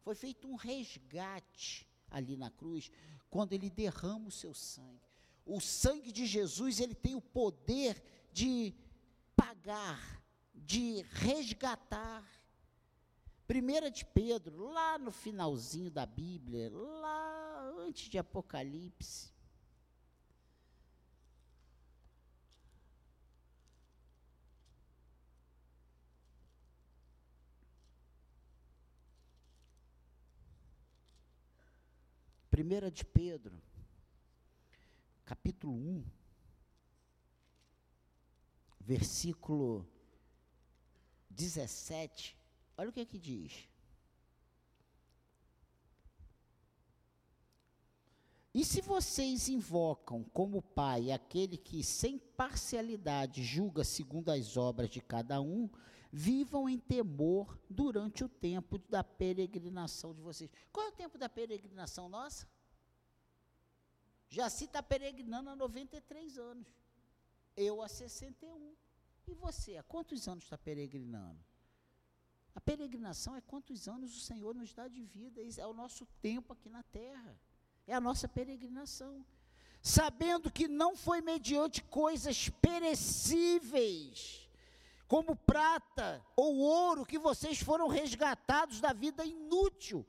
Foi 0.05 0.13
feito 0.13 0.47
um 0.47 0.53
resgate 0.53 1.89
ali 2.11 2.37
na 2.37 2.51
cruz, 2.51 2.91
quando 3.27 3.53
ele 3.53 3.71
derrama 3.71 4.27
o 4.27 4.31
seu 4.31 4.53
sangue. 4.53 5.01
O 5.43 5.59
sangue 5.59 6.11
de 6.11 6.27
Jesus, 6.27 6.79
ele 6.79 6.93
tem 6.93 7.15
o 7.15 7.21
poder 7.21 7.99
de 8.31 8.75
pagar, 9.35 10.23
de 10.53 11.01
resgatar. 11.09 12.23
Primeira 13.47 13.89
de 13.89 14.05
Pedro, 14.05 14.71
lá 14.71 14.99
no 14.99 15.11
finalzinho 15.11 15.89
da 15.89 16.05
Bíblia, 16.05 16.69
lá 16.71 17.73
antes 17.79 18.07
de 18.07 18.19
Apocalipse, 18.19 19.33
Primeira 32.55 32.89
de 32.89 33.03
Pedro, 33.03 33.61
capítulo 35.25 35.73
1, 35.73 36.05
versículo 38.79 39.85
17, 41.29 42.33
olha 42.77 42.89
o 42.89 42.93
que 42.93 43.01
é 43.01 43.05
que 43.05 43.19
diz. 43.19 43.67
E 48.53 48.63
se 48.63 48.79
vocês 48.79 49.49
invocam 49.49 50.23
como 50.23 50.61
Pai 50.61 51.11
aquele 51.11 51.57
que 51.57 51.83
sem 51.83 52.17
parcialidade 52.17 53.43
julga 53.43 53.83
segundo 53.83 54.29
as 54.29 54.55
obras 54.55 54.89
de 54.89 55.01
cada 55.01 55.41
um, 55.41 55.69
vivam 56.11 56.69
em 56.69 56.77
temor 56.77 57.57
durante 57.69 58.23
o 58.23 58.29
tempo 58.29 58.77
da 58.77 59.03
peregrinação 59.03 60.13
de 60.13 60.21
vocês. 60.21 60.51
Qual 60.71 60.85
é 60.85 60.89
o 60.89 60.93
tempo 60.93 61.17
da 61.17 61.29
peregrinação 61.29 62.09
nossa? 62.09 62.47
Jaci 64.29 64.65
está 64.65 64.83
peregrinando 64.83 65.49
há 65.49 65.55
93 65.55 66.37
anos. 66.37 66.67
Eu 67.55 67.81
há 67.81 67.87
61. 67.87 68.75
E 69.27 69.33
você, 69.33 69.77
há 69.77 69.83
quantos 69.83 70.27
anos 70.27 70.43
está 70.43 70.57
peregrinando? 70.57 71.39
A 72.53 72.61
peregrinação 72.61 73.35
é 73.35 73.41
quantos 73.41 73.87
anos 73.87 74.15
o 74.15 74.21
Senhor 74.21 74.55
nos 74.55 74.73
dá 74.73 74.87
de 74.87 75.03
vida, 75.03 75.41
é 75.57 75.67
o 75.67 75.73
nosso 75.73 76.05
tempo 76.21 76.53
aqui 76.53 76.69
na 76.69 76.83
terra, 76.83 77.37
é 77.85 77.93
a 77.93 77.99
nossa 77.99 78.29
peregrinação. 78.29 79.25
Sabendo 79.81 80.49
que 80.49 80.67
não 80.67 80.95
foi 80.95 81.21
mediante 81.21 81.83
coisas 81.83 82.49
perecíveis, 82.49 84.44
como 85.07 85.35
prata 85.35 86.25
ou 86.35 86.57
ouro, 86.57 87.05
que 87.05 87.19
vocês 87.19 87.59
foram 87.59 87.87
resgatados 87.87 88.79
da 88.79 88.91
vida 88.93 89.23
inútil 89.25 90.05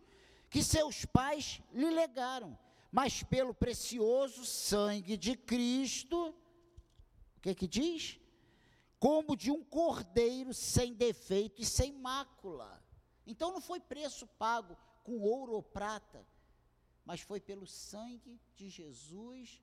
que 0.51 0.63
seus 0.63 1.05
pais 1.05 1.61
lhe 1.73 1.91
legaram, 1.91 2.59
mas 2.91 3.23
pelo 3.23 3.53
precioso 3.53 4.45
sangue 4.45 5.17
de 5.17 5.37
Cristo, 5.37 6.35
o 7.37 7.41
que 7.41 7.55
que 7.55 7.67
diz? 7.67 8.19
Como 8.99 9.37
de 9.37 9.51
um 9.51 9.63
cordeiro 9.63 10.55
sem 10.55 10.95
defeito 10.95 11.61
e 11.61 11.67
sem 11.67 11.93
mácula. 11.93 12.83
Então 13.27 13.53
não 13.53 13.61
foi 13.61 13.81
preço 13.81 14.27
pago 14.27 14.77
com 15.05 15.21
ouro 15.21 15.53
ou 15.53 15.63
prata, 15.63 16.27
mas 17.05 17.21
foi 17.21 17.41
pelo 17.41 17.67
sangue 17.67 18.41
de 18.55 18.69
Jesus 18.69 19.63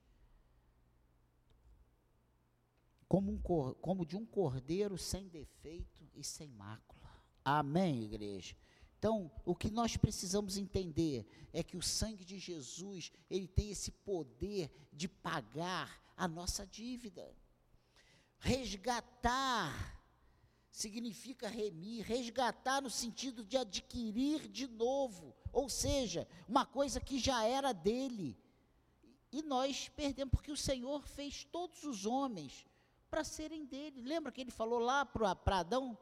como, 3.13 3.32
um, 3.32 3.73
como 3.76 4.08
de 4.08 4.17
um 4.17 4.26
cordeiro 4.26 4.97
sem 4.97 5.28
defeito 5.28 6.04
e 6.15 6.23
sem 6.23 6.49
mácula. 6.49 7.12
Amém, 7.45 8.06
igreja? 8.06 8.56
Então, 8.97 9.32
o 9.45 9.54
que 9.54 9.69
nós 9.69 9.95
precisamos 9.95 10.58
entender 10.58 11.23
é 11.54 11.62
que 11.62 11.78
o 11.78 11.82
sangue 11.84 12.26
de 12.26 12.39
Jesus, 12.39 13.12
ele 13.30 13.47
tem 13.47 13.69
esse 13.69 13.91
poder 13.91 14.71
de 14.91 15.08
pagar 15.08 16.02
a 16.17 16.28
nossa 16.28 16.65
dívida. 16.65 17.32
Resgatar 18.39 20.02
significa 20.71 21.47
remir, 21.47 22.04
resgatar 22.04 22.82
no 22.82 22.89
sentido 22.89 23.45
de 23.45 23.58
adquirir 23.58 24.47
de 24.47 24.65
novo, 24.65 25.36
ou 25.52 25.69
seja, 25.69 26.28
uma 26.47 26.65
coisa 26.65 26.99
que 26.99 27.19
já 27.19 27.45
era 27.45 27.73
dele. 27.73 28.36
E 29.32 29.43
nós 29.43 29.88
perdemos, 29.89 30.32
porque 30.32 30.52
o 30.52 30.58
Senhor 30.58 31.06
fez 31.06 31.43
todos 31.43 31.84
os 31.84 32.08
homens 32.08 32.65
para 33.13 33.23
serem 33.23 33.63
dele. 33.63 34.02
Lembra 34.02 34.32
que 34.32 34.41
ele 34.41 34.49
falou 34.49 34.80
lá 34.80 35.06
para 35.06 35.60
Adão? 35.60 35.95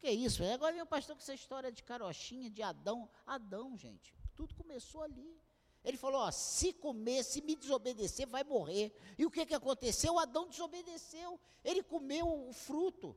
Que 0.00 0.08
é 0.08 0.12
isso? 0.12 0.42
Agora 0.42 0.72
vem 0.72 0.82
o 0.82 0.86
pastor 0.86 1.14
com 1.14 1.22
essa 1.22 1.32
história 1.32 1.70
de 1.70 1.84
carochinha, 1.84 2.50
de 2.50 2.60
Adão. 2.64 3.08
Adão, 3.24 3.76
gente, 3.76 4.12
tudo 4.34 4.56
começou 4.56 5.04
ali. 5.04 5.40
Ele 5.84 5.96
falou: 5.96 6.22
ó, 6.22 6.32
se 6.32 6.72
comer, 6.72 7.22
se 7.22 7.40
me 7.42 7.54
desobedecer, 7.54 8.26
vai 8.26 8.42
morrer. 8.42 8.92
E 9.16 9.24
o 9.24 9.30
que, 9.30 9.46
que 9.46 9.54
aconteceu? 9.54 10.18
Adão 10.18 10.48
desobedeceu. 10.48 11.38
Ele 11.64 11.84
comeu 11.84 12.26
o 12.48 12.52
fruto. 12.52 13.16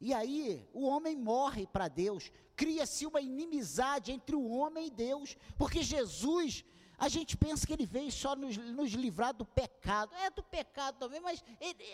E 0.00 0.14
aí, 0.14 0.66
o 0.72 0.86
homem 0.86 1.14
morre 1.14 1.66
para 1.66 1.88
Deus. 1.88 2.32
Cria-se 2.56 3.04
uma 3.04 3.20
inimizade 3.20 4.12
entre 4.12 4.34
o 4.34 4.48
homem 4.48 4.86
e 4.86 4.90
Deus. 4.90 5.36
Porque 5.58 5.82
Jesus 5.82 6.64
a 7.02 7.08
gente 7.08 7.36
pensa 7.36 7.66
que 7.66 7.72
ele 7.72 7.84
veio 7.84 8.12
só 8.12 8.36
nos, 8.36 8.56
nos 8.56 8.92
livrar 8.92 9.34
do 9.34 9.44
pecado. 9.44 10.14
É 10.14 10.30
do 10.30 10.40
pecado 10.40 11.00
também, 11.00 11.20
mas 11.20 11.42
ele, 11.60 11.84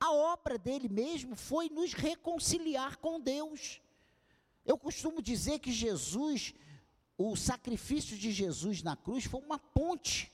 a 0.00 0.10
obra 0.10 0.58
dele 0.58 0.88
mesmo 0.88 1.36
foi 1.36 1.68
nos 1.68 1.92
reconciliar 1.92 2.96
com 2.96 3.20
Deus. 3.20 3.80
Eu 4.66 4.76
costumo 4.76 5.22
dizer 5.22 5.60
que 5.60 5.70
Jesus, 5.70 6.52
o 7.16 7.36
sacrifício 7.36 8.18
de 8.18 8.32
Jesus 8.32 8.82
na 8.82 8.96
cruz 8.96 9.24
foi 9.24 9.40
uma 9.40 9.60
ponte 9.60 10.32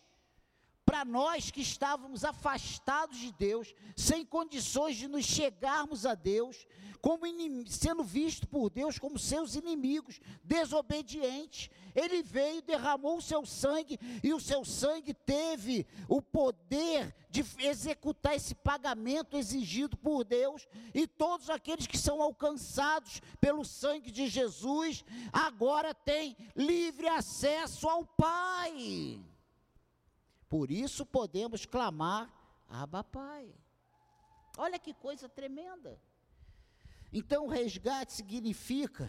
para 0.90 1.04
nós 1.04 1.52
que 1.52 1.60
estávamos 1.60 2.24
afastados 2.24 3.16
de 3.16 3.30
Deus, 3.30 3.72
sem 3.94 4.26
condições 4.26 4.96
de 4.96 5.06
nos 5.06 5.24
chegarmos 5.24 6.04
a 6.04 6.16
Deus, 6.16 6.66
como 7.00 7.26
sendo 7.68 8.02
visto 8.02 8.48
por 8.48 8.68
Deus 8.70 8.98
como 8.98 9.16
seus 9.16 9.54
inimigos, 9.54 10.20
desobedientes. 10.42 11.70
Ele 11.94 12.24
veio, 12.24 12.60
derramou 12.62 13.18
o 13.18 13.22
seu 13.22 13.46
sangue 13.46 14.00
e 14.20 14.34
o 14.34 14.40
seu 14.40 14.64
sangue 14.64 15.14
teve 15.14 15.86
o 16.08 16.20
poder 16.20 17.14
de 17.30 17.44
executar 17.60 18.34
esse 18.34 18.56
pagamento 18.56 19.36
exigido 19.36 19.96
por 19.96 20.24
Deus, 20.24 20.66
e 20.92 21.06
todos 21.06 21.48
aqueles 21.48 21.86
que 21.86 21.96
são 21.96 22.20
alcançados 22.20 23.22
pelo 23.40 23.64
sangue 23.64 24.10
de 24.10 24.26
Jesus 24.26 25.04
agora 25.32 25.94
têm 25.94 26.36
livre 26.56 27.06
acesso 27.06 27.88
ao 27.88 28.04
Pai. 28.04 29.20
Por 30.50 30.68
isso 30.68 31.06
podemos 31.06 31.64
clamar: 31.64 32.28
Abba, 32.68 33.04
Pai. 33.04 33.54
Olha 34.58 34.80
que 34.80 34.92
coisa 34.92 35.28
tremenda. 35.28 35.98
Então, 37.12 37.46
resgate 37.46 38.12
significa, 38.12 39.08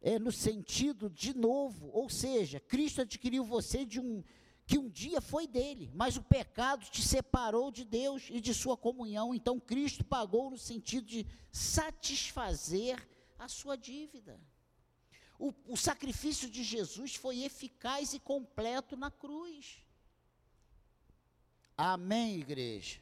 é 0.00 0.18
no 0.20 0.30
sentido 0.30 1.10
de 1.10 1.36
novo, 1.36 1.90
ou 1.92 2.08
seja, 2.08 2.60
Cristo 2.60 3.02
adquiriu 3.02 3.44
você 3.44 3.84
de 3.84 4.00
um, 4.00 4.22
que 4.66 4.78
um 4.78 4.88
dia 4.88 5.20
foi 5.20 5.48
dele, 5.48 5.90
mas 5.94 6.16
o 6.16 6.22
pecado 6.22 6.86
te 6.86 7.02
separou 7.02 7.72
de 7.72 7.84
Deus 7.84 8.28
e 8.30 8.40
de 8.40 8.54
sua 8.54 8.76
comunhão. 8.76 9.34
Então, 9.34 9.58
Cristo 9.58 10.04
pagou 10.04 10.48
no 10.48 10.58
sentido 10.58 11.06
de 11.06 11.26
satisfazer 11.50 13.04
a 13.36 13.48
sua 13.48 13.76
dívida. 13.76 14.40
O, 15.40 15.52
o 15.66 15.76
sacrifício 15.76 16.48
de 16.48 16.62
Jesus 16.62 17.16
foi 17.16 17.42
eficaz 17.42 18.14
e 18.14 18.20
completo 18.20 18.96
na 18.96 19.10
cruz. 19.10 19.89
Amém, 21.80 22.36
igreja? 22.36 23.00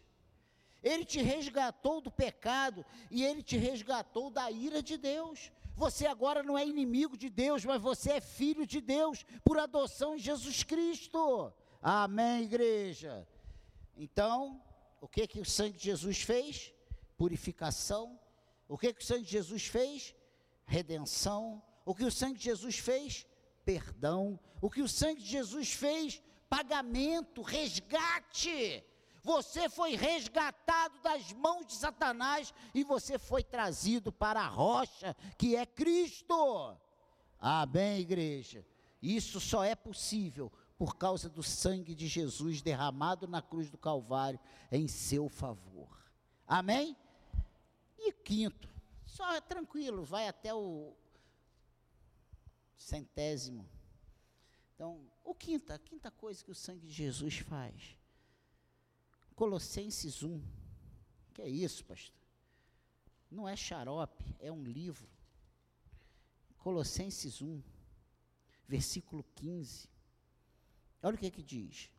Ele 0.80 1.04
te 1.04 1.20
resgatou 1.20 2.00
do 2.00 2.12
pecado 2.12 2.86
e 3.10 3.24
ele 3.24 3.42
te 3.42 3.56
resgatou 3.56 4.30
da 4.30 4.48
ira 4.52 4.80
de 4.80 4.96
Deus. 4.96 5.50
Você 5.74 6.06
agora 6.06 6.44
não 6.44 6.56
é 6.56 6.64
inimigo 6.64 7.16
de 7.16 7.28
Deus, 7.28 7.64
mas 7.64 7.82
você 7.82 8.12
é 8.12 8.20
filho 8.20 8.64
de 8.64 8.80
Deus 8.80 9.24
por 9.42 9.58
adoção 9.58 10.14
em 10.14 10.18
Jesus 10.20 10.62
Cristo. 10.62 11.52
Amém, 11.82 12.44
igreja. 12.44 13.26
Então, 13.96 14.62
o 15.00 15.08
que 15.08 15.26
que 15.26 15.40
o 15.40 15.44
sangue 15.44 15.76
de 15.76 15.84
Jesus 15.84 16.22
fez? 16.22 16.72
Purificação. 17.16 18.16
O 18.68 18.78
que 18.78 18.92
que 18.92 19.02
o 19.02 19.04
sangue 19.04 19.24
de 19.24 19.32
Jesus 19.32 19.66
fez? 19.66 20.14
Redenção. 20.64 21.60
O 21.84 21.96
que 21.96 22.04
o 22.04 22.12
sangue 22.12 22.38
de 22.38 22.44
Jesus 22.44 22.78
fez? 22.78 23.26
perdão. 23.68 24.40
O 24.62 24.70
que 24.70 24.80
o 24.80 24.88
sangue 24.88 25.20
de 25.20 25.28
Jesus 25.28 25.70
fez? 25.70 26.22
Pagamento, 26.48 27.42
resgate. 27.42 28.84
Você 29.22 29.68
foi 29.68 29.94
resgatado 29.94 30.98
das 31.00 31.32
mãos 31.32 31.66
de 31.66 31.74
Satanás 31.74 32.54
e 32.74 32.82
você 32.82 33.18
foi 33.18 33.42
trazido 33.42 34.10
para 34.10 34.40
a 34.40 34.48
rocha, 34.48 35.14
que 35.36 35.54
é 35.54 35.66
Cristo. 35.66 36.76
Amém, 37.38 38.00
igreja? 38.00 38.64
Isso 39.02 39.40
só 39.40 39.62
é 39.62 39.74
possível 39.74 40.50
por 40.78 40.96
causa 40.96 41.28
do 41.28 41.42
sangue 41.42 41.94
de 41.94 42.06
Jesus 42.06 42.62
derramado 42.62 43.26
na 43.26 43.42
cruz 43.42 43.68
do 43.68 43.76
Calvário 43.76 44.38
em 44.70 44.86
seu 44.88 45.28
favor. 45.28 45.88
Amém? 46.46 46.96
E 47.98 48.12
quinto, 48.12 48.68
só 49.04 49.34
é 49.34 49.40
tranquilo, 49.40 50.04
vai 50.04 50.28
até 50.28 50.54
o 50.54 50.96
centésimo. 52.76 53.68
Então, 54.74 55.00
o 55.28 55.34
quinta, 55.34 55.74
a 55.74 55.78
quinta 55.78 56.10
coisa 56.10 56.42
que 56.42 56.50
o 56.50 56.54
sangue 56.54 56.86
de 56.86 56.92
Jesus 56.92 57.38
faz. 57.38 57.98
Colossenses 59.34 60.22
1. 60.22 60.42
Que 61.34 61.42
é 61.42 61.48
isso, 61.48 61.84
pastor? 61.84 62.16
Não 63.30 63.46
é 63.46 63.54
xarope, 63.54 64.24
é 64.38 64.50
um 64.50 64.64
livro. 64.64 65.06
Colossenses 66.56 67.42
1, 67.42 67.62
versículo 68.66 69.22
15. 69.34 69.88
Olha 71.02 71.14
o 71.14 71.18
que, 71.18 71.26
é 71.26 71.30
que 71.30 71.42
diz. 71.42 71.90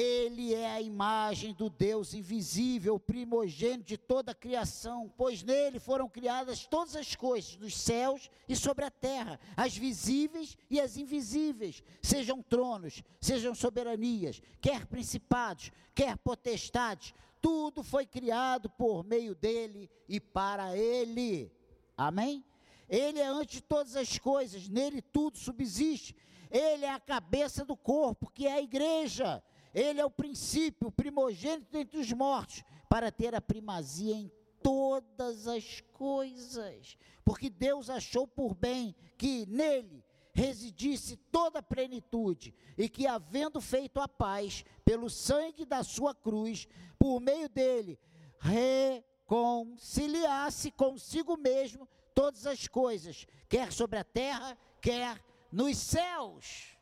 Ele 0.00 0.54
é 0.54 0.70
a 0.70 0.80
imagem 0.80 1.52
do 1.52 1.68
Deus 1.68 2.14
invisível, 2.14 3.00
primogênito 3.00 3.82
de 3.82 3.98
toda 3.98 4.30
a 4.30 4.34
criação, 4.34 5.12
pois 5.16 5.42
nele 5.42 5.80
foram 5.80 6.08
criadas 6.08 6.64
todas 6.64 6.94
as 6.94 7.16
coisas, 7.16 7.56
dos 7.56 7.76
céus 7.76 8.30
e 8.48 8.54
sobre 8.54 8.84
a 8.84 8.92
terra, 8.92 9.40
as 9.56 9.76
visíveis 9.76 10.56
e 10.70 10.80
as 10.80 10.96
invisíveis, 10.96 11.82
sejam 12.00 12.40
tronos, 12.40 13.02
sejam 13.20 13.56
soberanias, 13.56 14.40
quer 14.60 14.86
principados, 14.86 15.72
quer 15.92 16.16
potestades, 16.18 17.12
tudo 17.40 17.82
foi 17.82 18.06
criado 18.06 18.70
por 18.70 19.02
meio 19.02 19.34
dele 19.34 19.90
e 20.08 20.20
para 20.20 20.76
ele. 20.76 21.50
Amém? 21.96 22.44
Ele 22.88 23.18
é 23.18 23.26
antes 23.26 23.56
de 23.56 23.62
todas 23.62 23.96
as 23.96 24.16
coisas, 24.16 24.68
nele 24.68 25.02
tudo 25.02 25.38
subsiste. 25.38 26.14
Ele 26.52 26.84
é 26.84 26.90
a 26.90 27.00
cabeça 27.00 27.64
do 27.64 27.76
corpo, 27.76 28.30
que 28.32 28.46
é 28.46 28.52
a 28.52 28.62
igreja. 28.62 29.42
Ele 29.74 30.00
é 30.00 30.04
o 30.04 30.10
princípio, 30.10 30.88
o 30.88 30.92
primogênito 30.92 31.76
entre 31.76 31.98
os 31.98 32.10
mortos, 32.12 32.64
para 32.88 33.12
ter 33.12 33.34
a 33.34 33.40
primazia 33.40 34.14
em 34.14 34.32
todas 34.62 35.46
as 35.46 35.82
coisas. 35.92 36.96
Porque 37.24 37.50
Deus 37.50 37.90
achou 37.90 38.26
por 38.26 38.54
bem 38.54 38.94
que 39.16 39.44
nele 39.46 40.04
residisse 40.32 41.16
toda 41.32 41.58
a 41.58 41.62
plenitude, 41.62 42.54
e 42.76 42.88
que, 42.88 43.08
havendo 43.08 43.60
feito 43.60 44.00
a 44.00 44.06
paz 44.06 44.64
pelo 44.84 45.10
sangue 45.10 45.64
da 45.64 45.82
sua 45.82 46.14
cruz, 46.14 46.68
por 46.96 47.18
meio 47.20 47.48
dele, 47.48 47.98
reconciliasse 48.38 50.70
consigo 50.70 51.36
mesmo 51.36 51.88
todas 52.14 52.46
as 52.46 52.68
coisas, 52.68 53.26
quer 53.48 53.72
sobre 53.72 53.98
a 53.98 54.04
terra, 54.04 54.56
quer 54.80 55.20
nos 55.50 55.76
céus. 55.76 56.78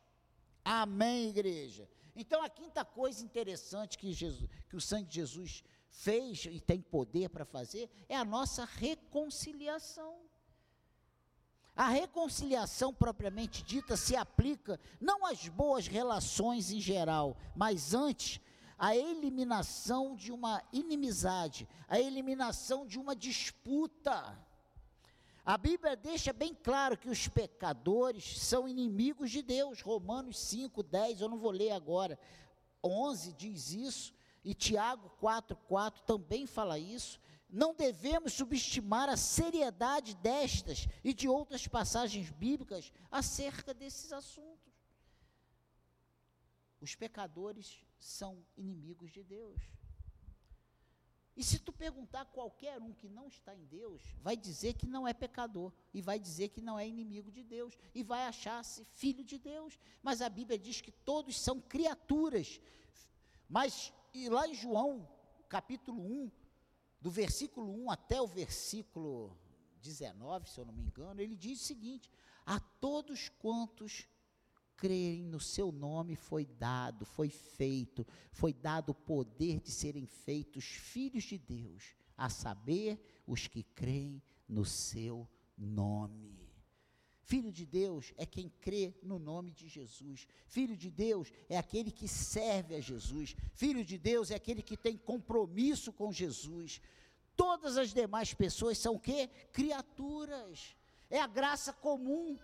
Amém, 0.63 1.29
igreja. 1.29 1.89
Então, 2.19 2.41
a 2.41 2.49
quinta 2.49 2.83
coisa 2.83 3.23
interessante 3.23 3.95
que, 3.95 4.11
Jesus, 4.11 4.49
que 4.67 4.75
o 4.75 4.81
sangue 4.81 5.07
de 5.07 5.15
Jesus 5.15 5.63
fez 5.87 6.45
e 6.45 6.59
tem 6.59 6.81
poder 6.81 7.29
para 7.29 7.45
fazer 7.45 7.87
é 8.09 8.15
a 8.15 8.25
nossa 8.25 8.65
reconciliação. 8.65 10.15
A 11.75 11.89
reconciliação 11.89 12.91
propriamente 12.91 13.61
dita 13.61 13.95
se 13.95 14.15
aplica 14.15 14.79
não 14.99 15.27
às 15.27 15.47
boas 15.47 15.85
relações 15.85 16.71
em 16.71 16.81
geral, 16.81 17.37
mas 17.55 17.93
antes 17.93 18.41
a 18.79 18.97
eliminação 18.97 20.15
de 20.15 20.31
uma 20.31 20.63
inimizade, 20.73 21.67
a 21.87 21.99
eliminação 21.99 22.85
de 22.87 22.97
uma 22.97 23.15
disputa. 23.15 24.35
A 25.47 25.57
Bíblia 25.57 25.95
deixa 25.95 26.33
bem 26.33 26.53
claro 26.53 26.97
que 26.97 27.09
os 27.09 27.29
pecadores 27.29 28.37
são 28.37 28.67
inimigos 28.67 29.31
de 29.31 29.41
Deus. 29.41 29.79
Romanos 29.79 30.37
5, 30.37 30.83
10, 30.83 31.21
eu 31.21 31.29
não 31.29 31.37
vou 31.37 31.51
ler 31.51 31.71
agora. 31.71 32.19
11 32.83 33.31
diz 33.31 33.71
isso, 33.71 34.13
e 34.43 34.53
Tiago 34.53 35.09
4, 35.21 35.55
4 35.55 36.03
também 36.03 36.45
fala 36.45 36.77
isso. 36.77 37.17
Não 37.49 37.73
devemos 37.73 38.33
subestimar 38.33 39.07
a 39.07 39.15
seriedade 39.15 40.15
destas 40.15 40.85
e 41.01 41.13
de 41.13 41.29
outras 41.29 41.65
passagens 41.65 42.29
bíblicas 42.29 42.91
acerca 43.09 43.73
desses 43.73 44.11
assuntos. 44.11 44.73
Os 46.81 46.93
pecadores 46.93 47.85
são 47.97 48.45
inimigos 48.57 49.13
de 49.13 49.23
Deus. 49.23 49.61
E 51.37 51.43
se 51.43 51.59
tu 51.59 51.71
perguntar 51.71 52.21
a 52.21 52.25
qualquer 52.25 52.81
um 52.81 52.91
que 52.91 53.07
não 53.07 53.27
está 53.27 53.55
em 53.55 53.63
Deus, 53.65 54.01
vai 54.23 54.35
dizer 54.35 54.73
que 54.73 54.87
não 54.87 55.07
é 55.07 55.13
pecador, 55.13 55.71
e 55.93 56.01
vai 56.01 56.17
dizer 56.17 56.49
que 56.49 56.59
não 56.59 56.79
é 56.79 56.87
inimigo 56.87 57.31
de 57.31 57.43
Deus, 57.43 57.77
e 57.93 58.01
vai 58.01 58.23
achar-se 58.23 58.83
filho 58.85 59.23
de 59.23 59.37
Deus. 59.37 59.77
Mas 60.01 60.19
a 60.19 60.29
Bíblia 60.29 60.57
diz 60.57 60.81
que 60.81 60.91
todos 60.91 61.39
são 61.39 61.61
criaturas. 61.61 62.59
Mas 63.47 63.93
e 64.15 64.27
lá 64.29 64.47
em 64.47 64.55
João, 64.55 65.07
capítulo 65.47 66.01
1, 66.01 66.31
do 66.99 67.11
versículo 67.11 67.71
1 67.83 67.91
até 67.91 68.19
o 68.19 68.25
versículo 68.25 69.37
19, 69.79 70.49
se 70.49 70.59
eu 70.59 70.65
não 70.65 70.73
me 70.73 70.81
engano, 70.81 71.21
ele 71.21 71.35
diz 71.35 71.61
o 71.61 71.65
seguinte: 71.65 72.11
A 72.47 72.59
todos 72.59 73.29
quantos 73.29 74.07
crerem 74.77 75.23
no 75.23 75.39
seu 75.39 75.71
nome 75.71 76.15
foi 76.15 76.45
dado, 76.45 77.05
foi 77.05 77.29
feito, 77.29 78.05
foi 78.31 78.53
dado 78.53 78.91
o 78.91 78.95
poder 78.95 79.59
de 79.59 79.71
serem 79.71 80.05
feitos 80.05 80.63
filhos 80.65 81.23
de 81.23 81.37
Deus, 81.37 81.95
a 82.15 82.29
saber, 82.29 82.99
os 83.25 83.47
que 83.47 83.63
creem 83.63 84.21
no 84.47 84.63
seu 84.63 85.27
nome. 85.57 86.47
Filho 87.23 87.51
de 87.51 87.65
Deus 87.65 88.13
é 88.15 88.25
quem 88.25 88.49
crê 88.61 88.95
no 89.03 89.19
nome 89.19 89.51
de 89.51 89.67
Jesus. 89.67 90.25
Filho 90.47 90.77
de 90.77 90.89
Deus 90.89 91.29
é 91.49 91.57
aquele 91.57 91.91
que 91.91 92.07
serve 92.07 92.75
a 92.75 92.79
Jesus. 92.79 93.35
Filho 93.53 93.83
de 93.83 93.97
Deus 93.97 94.31
é 94.31 94.35
aquele 94.35 94.61
que 94.61 94.77
tem 94.77 94.95
compromisso 94.95 95.91
com 95.91 96.09
Jesus. 96.09 96.79
Todas 97.35 97.77
as 97.77 97.93
demais 97.93 98.33
pessoas 98.33 98.77
são 98.77 98.95
o 98.95 98.99
quê? 98.99 99.29
Criaturas. 99.51 100.73
É 101.09 101.19
a 101.19 101.27
graça 101.27 101.73
comum 101.73 102.39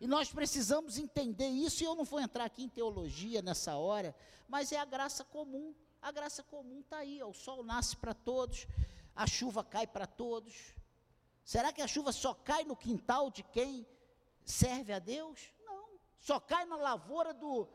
e 0.00 0.06
nós 0.06 0.32
precisamos 0.32 0.98
entender 0.98 1.48
isso, 1.48 1.82
e 1.82 1.86
eu 1.86 1.94
não 1.94 2.04
vou 2.04 2.20
entrar 2.20 2.44
aqui 2.44 2.64
em 2.64 2.68
teologia 2.68 3.40
nessa 3.40 3.76
hora, 3.76 4.14
mas 4.48 4.72
é 4.72 4.78
a 4.78 4.84
graça 4.84 5.24
comum. 5.24 5.74
A 6.02 6.12
graça 6.12 6.42
comum 6.42 6.80
está 6.80 6.98
aí, 6.98 7.22
ó, 7.22 7.28
o 7.28 7.34
sol 7.34 7.64
nasce 7.64 7.96
para 7.96 8.12
todos, 8.12 8.66
a 9.14 9.26
chuva 9.26 9.64
cai 9.64 9.86
para 9.86 10.06
todos. 10.06 10.74
Será 11.44 11.72
que 11.72 11.80
a 11.80 11.88
chuva 11.88 12.12
só 12.12 12.34
cai 12.34 12.64
no 12.64 12.76
quintal 12.76 13.30
de 13.30 13.42
quem 13.42 13.86
serve 14.44 14.92
a 14.92 14.98
Deus? 14.98 15.52
Não. 15.64 15.88
Só 16.18 16.40
cai 16.40 16.64
na 16.64 16.76
lavoura 16.76 17.32
do, 17.32 17.68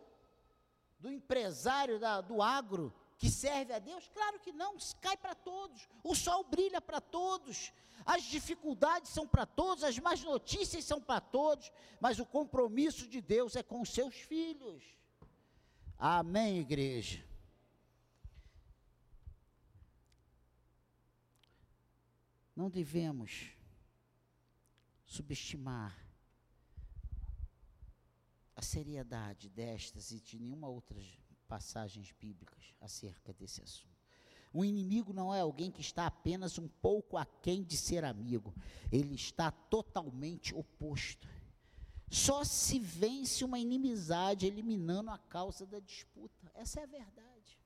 do 0.99 1.11
empresário 1.11 1.99
da, 1.99 2.21
do 2.21 2.41
agro 2.41 2.93
que 3.19 3.29
serve 3.29 3.73
a 3.73 3.79
Deus? 3.79 4.09
Claro 4.13 4.39
que 4.39 4.53
não, 4.53 4.77
cai 5.01 5.17
para 5.17 5.35
todos. 5.35 5.87
O 6.01 6.15
sol 6.15 6.45
brilha 6.45 6.79
para 6.79 7.01
todos. 7.01 7.73
As 8.05 8.23
dificuldades 8.23 9.11
são 9.11 9.27
para 9.27 9.45
todos, 9.45 9.83
as 9.83 9.99
más 9.99 10.23
notícias 10.23 10.85
são 10.85 11.01
para 11.01 11.19
todos, 11.19 11.69
mas 11.99 12.17
o 12.17 12.25
compromisso 12.25 13.09
de 13.09 13.19
Deus 13.19 13.57
é 13.57 13.61
com 13.61 13.81
os 13.81 13.89
seus 13.89 14.15
filhos. 14.15 14.81
Amém, 15.97 16.59
igreja. 16.59 17.21
Não 22.55 22.69
devemos 22.69 23.51
subestimar 25.05 25.93
a 28.55 28.61
seriedade 28.61 29.49
destas 29.49 30.11
e 30.11 30.21
de 30.21 30.39
nenhuma 30.39 30.69
outra 30.69 31.01
passagens 31.49 32.13
bíblicas 32.21 32.75
acerca 32.79 33.33
desse 33.33 33.61
assunto. 33.63 33.89
O 34.53 34.63
inimigo 34.63 35.11
não 35.11 35.33
é 35.33 35.41
alguém 35.41 35.71
que 35.71 35.81
está 35.81 36.05
apenas 36.05 36.57
um 36.59 36.67
pouco 36.67 37.17
aquém 37.17 37.63
de 37.63 37.75
ser 37.75 38.05
amigo, 38.05 38.53
ele 38.91 39.15
está 39.15 39.51
totalmente 39.51 40.53
oposto. 40.55 41.27
Só 42.09 42.43
se 42.43 42.79
vence 42.79 43.43
uma 43.43 43.59
inimizade 43.59 44.45
eliminando 44.45 45.11
a 45.11 45.17
causa 45.17 45.65
da 45.65 45.79
disputa. 45.79 46.51
Essa 46.55 46.79
é 46.79 46.83
a 46.83 46.87
verdade. 46.87 47.59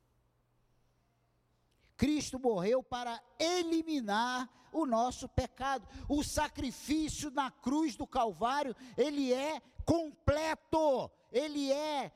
Cristo 1.96 2.38
morreu 2.38 2.84
para 2.84 3.22
eliminar 3.40 4.50
o 4.74 4.86
nosso 4.86 5.30
pecado. 5.30 5.88
O 6.10 6.24
sacrifício 6.24 7.32
na 7.32 7.50
cruz 7.50 7.96
do 7.96 8.06
Calvário, 8.06 8.76
ele 8.98 9.32
é 9.32 9.62
completo, 9.86 11.10
ele 11.32 11.72
é 11.72 12.12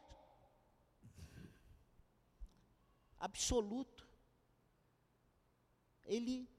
absoluto. 3.27 4.07
Ele 6.05 6.49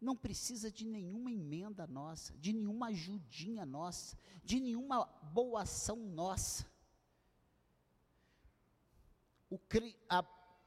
não 0.00 0.14
precisa 0.14 0.70
de 0.70 0.84
nenhuma 0.84 1.32
emenda 1.32 1.86
nossa, 1.86 2.36
de 2.38 2.52
nenhuma 2.52 2.88
ajudinha 2.88 3.66
nossa, 3.66 4.16
de 4.44 4.60
nenhuma 4.60 5.04
boa 5.32 5.62
ação 5.62 5.96
nossa. 5.96 6.66
O, 9.50 9.58
a, 10.08 10.24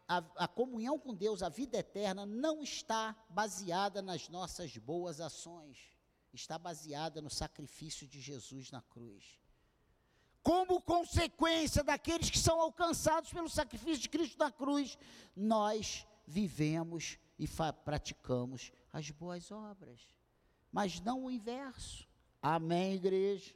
a, 0.07 0.17
a 0.43 0.47
comunhão 0.47 0.99
com 0.99 1.13
Deus, 1.13 1.41
a 1.43 1.49
vida 1.49 1.77
eterna, 1.77 2.25
não 2.25 2.61
está 2.61 3.15
baseada 3.29 4.01
nas 4.01 4.27
nossas 4.27 4.75
boas 4.77 5.21
ações, 5.21 5.77
está 6.34 6.57
baseada 6.57 7.21
no 7.21 7.29
sacrifício 7.29 8.07
de 8.07 8.19
Jesus 8.19 8.71
na 8.71 8.82
cruz. 8.82 9.41
Como 10.44 10.82
consequência 10.82 11.84
daqueles 11.84 12.30
que 12.30 12.39
são 12.39 12.60
alcançados 12.60 13.32
pelo 13.32 13.50
sacrifício 13.50 14.02
de 14.02 14.10
Cristo 14.10 14.39
na 14.39 14.52
cruz, 14.52 14.98
nós 15.36 16.08
vivemos 16.26 17.20
e 17.38 17.48
praticamos 17.84 18.72
as 18.92 19.10
boas 19.12 19.52
obras, 19.52 20.00
mas 20.72 21.00
não 21.00 21.26
o 21.26 21.32
inverso. 21.32 22.08
Amém, 22.42 22.96
igreja? 22.96 23.54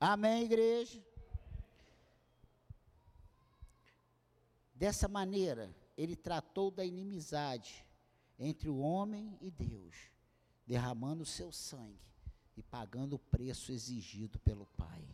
Amém, 0.00 0.44
igreja? 0.44 1.04
Dessa 4.74 5.06
maneira, 5.06 5.74
ele 5.96 6.16
tratou 6.16 6.70
da 6.70 6.84
inimizade 6.84 7.84
entre 8.38 8.68
o 8.68 8.78
homem 8.78 9.38
e 9.40 9.50
Deus, 9.50 9.94
derramando 10.66 11.22
o 11.22 11.26
seu 11.26 11.52
sangue 11.52 12.00
e 12.56 12.62
pagando 12.62 13.14
o 13.14 13.18
preço 13.18 13.70
exigido 13.70 14.38
pelo 14.40 14.66
Pai. 14.66 15.04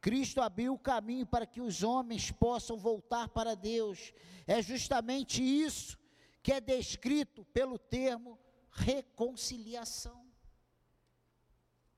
Cristo 0.00 0.40
abriu 0.40 0.74
o 0.74 0.78
caminho 0.78 1.26
para 1.26 1.46
que 1.46 1.60
os 1.60 1.82
homens 1.82 2.30
possam 2.30 2.76
voltar 2.76 3.28
para 3.28 3.54
Deus. 3.54 4.12
É 4.46 4.62
justamente 4.62 5.42
isso 5.42 5.98
que 6.42 6.52
é 6.52 6.60
descrito 6.60 7.44
pelo 7.46 7.78
termo 7.78 8.38
reconciliação. 8.70 10.28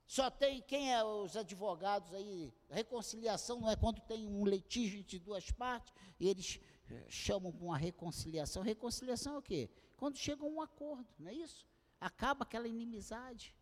Só 0.06 0.28
tem, 0.28 0.60
quem 0.62 0.92
é 0.92 1.04
os 1.04 1.36
advogados 1.36 2.12
aí? 2.12 2.52
Reconciliação 2.68 3.60
não 3.60 3.70
é 3.70 3.76
quando 3.76 4.00
tem 4.00 4.26
um 4.26 4.44
litígio 4.44 4.98
entre 4.98 5.20
duas 5.20 5.52
partes 5.52 5.94
e 6.18 6.28
eles 6.28 6.58
eh, 6.90 7.06
chamam 7.08 7.52
uma 7.60 7.78
reconciliação. 7.78 8.60
Reconciliação 8.60 9.34
é 9.34 9.38
o 9.38 9.42
quê? 9.42 9.70
Quando 9.96 10.16
chega 10.16 10.44
um 10.44 10.60
acordo, 10.60 11.06
não 11.16 11.30
é 11.30 11.34
isso? 11.34 11.64
Acaba 12.00 12.42
aquela 12.42 12.66
inimizade. 12.66 13.54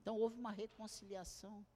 Então 0.00 0.16
houve 0.16 0.38
uma 0.38 0.52
reconciliação. 0.52 1.66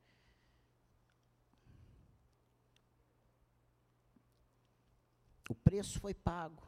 O 5.51 5.55
preço 5.57 5.98
foi 5.98 6.14
pago, 6.14 6.62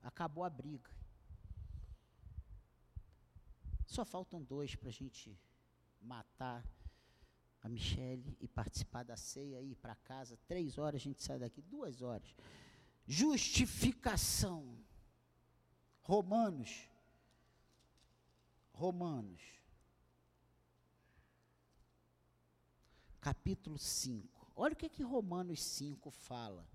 acabou 0.00 0.42
a 0.42 0.48
briga. 0.48 0.90
Só 3.84 4.06
faltam 4.06 4.42
dois 4.42 4.74
para 4.74 4.88
a 4.88 4.92
gente 4.92 5.38
matar 6.00 6.66
a 7.60 7.68
Michele 7.68 8.34
e 8.40 8.48
participar 8.48 9.02
da 9.02 9.18
ceia 9.18 9.60
e 9.60 9.72
ir 9.72 9.74
para 9.74 9.94
casa. 9.96 10.38
Três 10.48 10.78
horas 10.78 10.98
a 11.02 11.04
gente 11.04 11.22
sai 11.22 11.38
daqui, 11.38 11.60
duas 11.60 12.00
horas. 12.00 12.34
Justificação. 13.06 14.78
Romanos. 16.00 16.88
Romanos. 18.72 19.42
Capítulo 23.20 23.76
5. 23.76 24.52
Olha 24.56 24.72
o 24.72 24.76
que, 24.76 24.88
que 24.88 25.02
Romanos 25.02 25.62
5 25.62 26.10
fala. 26.10 26.66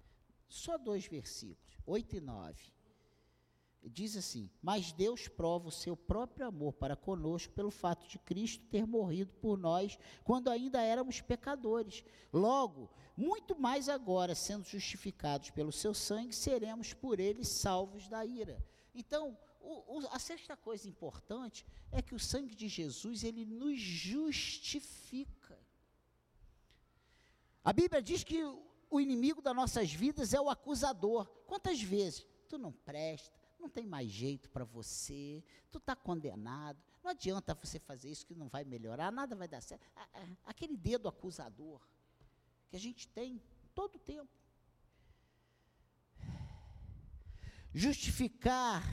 Só 0.47 0.77
dois 0.77 1.05
versículos, 1.05 1.77
8 1.85 2.15
e 2.17 2.21
9 2.21 2.77
diz 3.89 4.15
assim: 4.15 4.49
Mas 4.61 4.91
Deus 4.91 5.27
prova 5.27 5.67
o 5.67 5.71
seu 5.71 5.95
próprio 5.95 6.47
amor 6.47 6.73
para 6.73 6.95
conosco 6.95 7.53
pelo 7.53 7.71
fato 7.71 8.07
de 8.07 8.19
Cristo 8.19 8.65
ter 8.65 8.85
morrido 8.85 9.33
por 9.35 9.57
nós 9.57 9.97
quando 10.23 10.49
ainda 10.49 10.81
éramos 10.81 11.21
pecadores. 11.21 12.03
Logo, 12.31 12.89
muito 13.15 13.57
mais 13.59 13.89
agora, 13.89 14.35
sendo 14.35 14.65
justificados 14.65 15.49
pelo 15.51 15.71
seu 15.71 15.93
sangue, 15.93 16.33
seremos 16.33 16.93
por 16.93 17.19
ele 17.19 17.43
salvos 17.43 18.07
da 18.07 18.25
ira. 18.25 18.63
Então, 18.93 19.37
o, 19.59 19.97
o, 19.97 20.07
a 20.11 20.19
sexta 20.19 20.55
coisa 20.55 20.87
importante 20.87 21.65
é 21.91 22.01
que 22.01 22.15
o 22.15 22.19
sangue 22.19 22.55
de 22.55 22.67
Jesus, 22.67 23.23
ele 23.23 23.45
nos 23.45 23.79
justifica. 23.79 25.57
A 27.63 27.73
Bíblia 27.73 28.01
diz 28.01 28.23
que 28.23 28.41
o 28.89 28.99
inimigo 28.99 29.41
das 29.41 29.55
nossas 29.55 29.91
vidas 29.91 30.33
é 30.33 30.39
o 30.39 30.49
acusador. 30.49 31.25
Quantas 31.45 31.81
vezes? 31.81 32.25
Tu 32.47 32.57
não 32.57 32.71
presta, 32.71 33.37
não 33.59 33.69
tem 33.69 33.85
mais 33.85 34.09
jeito 34.09 34.49
para 34.49 34.63
você, 34.63 35.43
tu 35.71 35.79
está 35.79 35.95
condenado, 35.95 36.81
não 37.03 37.11
adianta 37.11 37.53
você 37.53 37.79
fazer 37.79 38.09
isso 38.09 38.25
que 38.25 38.35
não 38.35 38.47
vai 38.47 38.63
melhorar, 38.63 39.11
nada 39.11 39.35
vai 39.35 39.47
dar 39.47 39.61
certo. 39.61 39.85
Aquele 40.45 40.77
dedo 40.77 41.07
acusador 41.07 41.81
que 42.69 42.75
a 42.75 42.79
gente 42.79 43.07
tem 43.07 43.41
todo 43.73 43.95
o 43.95 43.99
tempo. 43.99 44.29
Justificar 47.73 48.83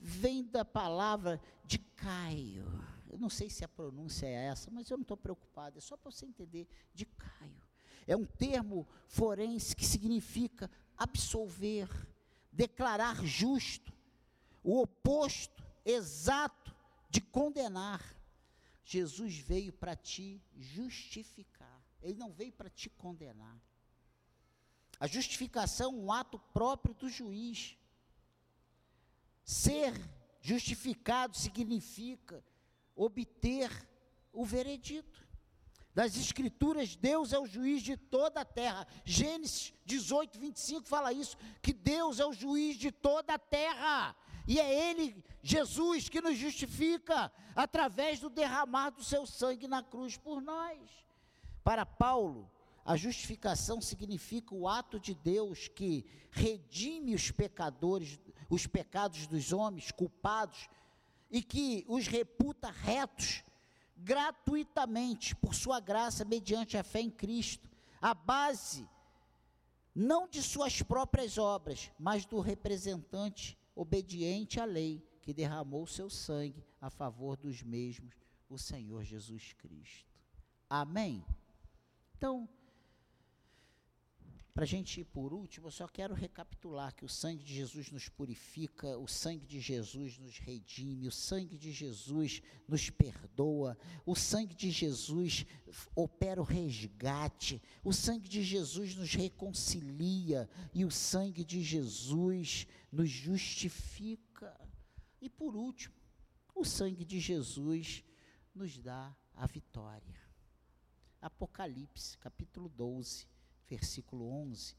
vem 0.00 0.44
da 0.44 0.64
palavra 0.64 1.40
de 1.64 1.78
Caio. 1.78 2.66
Eu 3.08 3.18
não 3.18 3.30
sei 3.30 3.48
se 3.48 3.64
a 3.64 3.68
pronúncia 3.68 4.26
é 4.26 4.46
essa, 4.46 4.70
mas 4.70 4.90
eu 4.90 4.96
não 4.96 5.02
estou 5.02 5.16
preocupado, 5.16 5.78
é 5.78 5.80
só 5.80 5.96
para 5.96 6.10
você 6.10 6.26
entender, 6.26 6.68
de 6.92 7.06
Caio. 7.06 7.65
É 8.06 8.16
um 8.16 8.24
termo 8.24 8.86
forense 9.06 9.74
que 9.74 9.84
significa 9.84 10.70
absolver, 10.96 11.88
declarar 12.52 13.24
justo, 13.24 13.92
o 14.62 14.80
oposto 14.80 15.64
exato 15.84 16.74
de 17.10 17.20
condenar. 17.20 18.02
Jesus 18.84 19.36
veio 19.38 19.72
para 19.72 19.96
te 19.96 20.40
justificar, 20.56 21.82
ele 22.02 22.18
não 22.18 22.32
veio 22.32 22.52
para 22.52 22.70
te 22.70 22.88
condenar. 22.88 23.60
A 24.98 25.06
justificação 25.06 25.92
é 25.92 25.96
um 25.96 26.12
ato 26.12 26.38
próprio 26.52 26.94
do 26.94 27.08
juiz. 27.08 27.76
Ser 29.44 29.92
justificado 30.40 31.36
significa 31.36 32.42
obter 32.94 33.70
o 34.32 34.44
veredito. 34.44 35.25
Das 35.96 36.14
Escrituras, 36.14 36.94
Deus 36.94 37.32
é 37.32 37.38
o 37.38 37.46
juiz 37.46 37.80
de 37.80 37.96
toda 37.96 38.42
a 38.42 38.44
terra. 38.44 38.86
Gênesis 39.02 39.72
18, 39.86 40.38
25 40.38 40.86
fala 40.86 41.10
isso: 41.10 41.38
que 41.62 41.72
Deus 41.72 42.20
é 42.20 42.26
o 42.26 42.34
juiz 42.34 42.76
de 42.76 42.92
toda 42.92 43.32
a 43.32 43.38
terra. 43.38 44.14
E 44.46 44.60
é 44.60 44.90
Ele, 44.90 45.24
Jesus, 45.42 46.10
que 46.10 46.20
nos 46.20 46.36
justifica 46.36 47.32
através 47.54 48.20
do 48.20 48.28
derramar 48.28 48.90
do 48.90 49.02
seu 49.02 49.26
sangue 49.26 49.66
na 49.66 49.82
cruz 49.82 50.18
por 50.18 50.42
nós. 50.42 50.78
Para 51.64 51.86
Paulo, 51.86 52.50
a 52.84 52.94
justificação 52.94 53.80
significa 53.80 54.54
o 54.54 54.68
ato 54.68 55.00
de 55.00 55.14
Deus 55.14 55.66
que 55.66 56.04
redime 56.30 57.14
os 57.14 57.30
pecadores, 57.30 58.20
os 58.50 58.66
pecados 58.66 59.26
dos 59.26 59.50
homens 59.50 59.90
culpados 59.90 60.68
e 61.30 61.42
que 61.42 61.86
os 61.88 62.06
reputa 62.06 62.70
retos 62.70 63.42
gratuitamente 63.96 65.34
por 65.34 65.54
sua 65.54 65.80
graça 65.80 66.24
mediante 66.24 66.76
a 66.76 66.84
fé 66.84 67.00
em 67.00 67.10
Cristo. 67.10 67.70
A 68.00 68.12
base 68.14 68.88
não 69.94 70.28
de 70.28 70.42
suas 70.42 70.82
próprias 70.82 71.38
obras, 71.38 71.90
mas 71.98 72.26
do 72.26 72.38
representante 72.40 73.58
obediente 73.74 74.60
à 74.60 74.64
lei, 74.64 75.02
que 75.22 75.32
derramou 75.32 75.86
seu 75.86 76.08
sangue 76.08 76.64
a 76.80 76.88
favor 76.88 77.36
dos 77.36 77.62
mesmos, 77.62 78.14
o 78.48 78.58
Senhor 78.58 79.02
Jesus 79.02 79.52
Cristo. 79.54 80.14
Amém? 80.68 81.24
Então, 82.16 82.48
para 84.56 84.64
a 84.64 84.66
gente 84.66 85.02
ir 85.02 85.04
por 85.04 85.34
último, 85.34 85.66
eu 85.66 85.70
só 85.70 85.86
quero 85.86 86.14
recapitular 86.14 86.94
que 86.94 87.04
o 87.04 87.08
sangue 87.10 87.44
de 87.44 87.54
Jesus 87.54 87.90
nos 87.90 88.08
purifica, 88.08 88.96
o 88.96 89.06
sangue 89.06 89.44
de 89.44 89.60
Jesus 89.60 90.16
nos 90.16 90.38
redime, 90.38 91.06
o 91.06 91.12
sangue 91.12 91.58
de 91.58 91.70
Jesus 91.70 92.40
nos 92.66 92.88
perdoa, 92.88 93.76
o 94.06 94.14
sangue 94.14 94.54
de 94.54 94.70
Jesus 94.70 95.44
opera 95.94 96.40
o 96.40 96.44
resgate, 96.44 97.62
o 97.84 97.92
sangue 97.92 98.30
de 98.30 98.42
Jesus 98.42 98.96
nos 98.96 99.12
reconcilia 99.12 100.48
e 100.72 100.86
o 100.86 100.90
sangue 100.90 101.44
de 101.44 101.62
Jesus 101.62 102.66
nos 102.90 103.10
justifica. 103.10 104.58
E 105.20 105.28
por 105.28 105.54
último, 105.54 105.94
o 106.54 106.64
sangue 106.64 107.04
de 107.04 107.20
Jesus 107.20 108.02
nos 108.54 108.78
dá 108.78 109.14
a 109.34 109.46
vitória. 109.46 110.18
Apocalipse, 111.20 112.16
capítulo 112.16 112.70
12 112.70 113.35
versículo 113.68 114.28
11. 114.28 114.74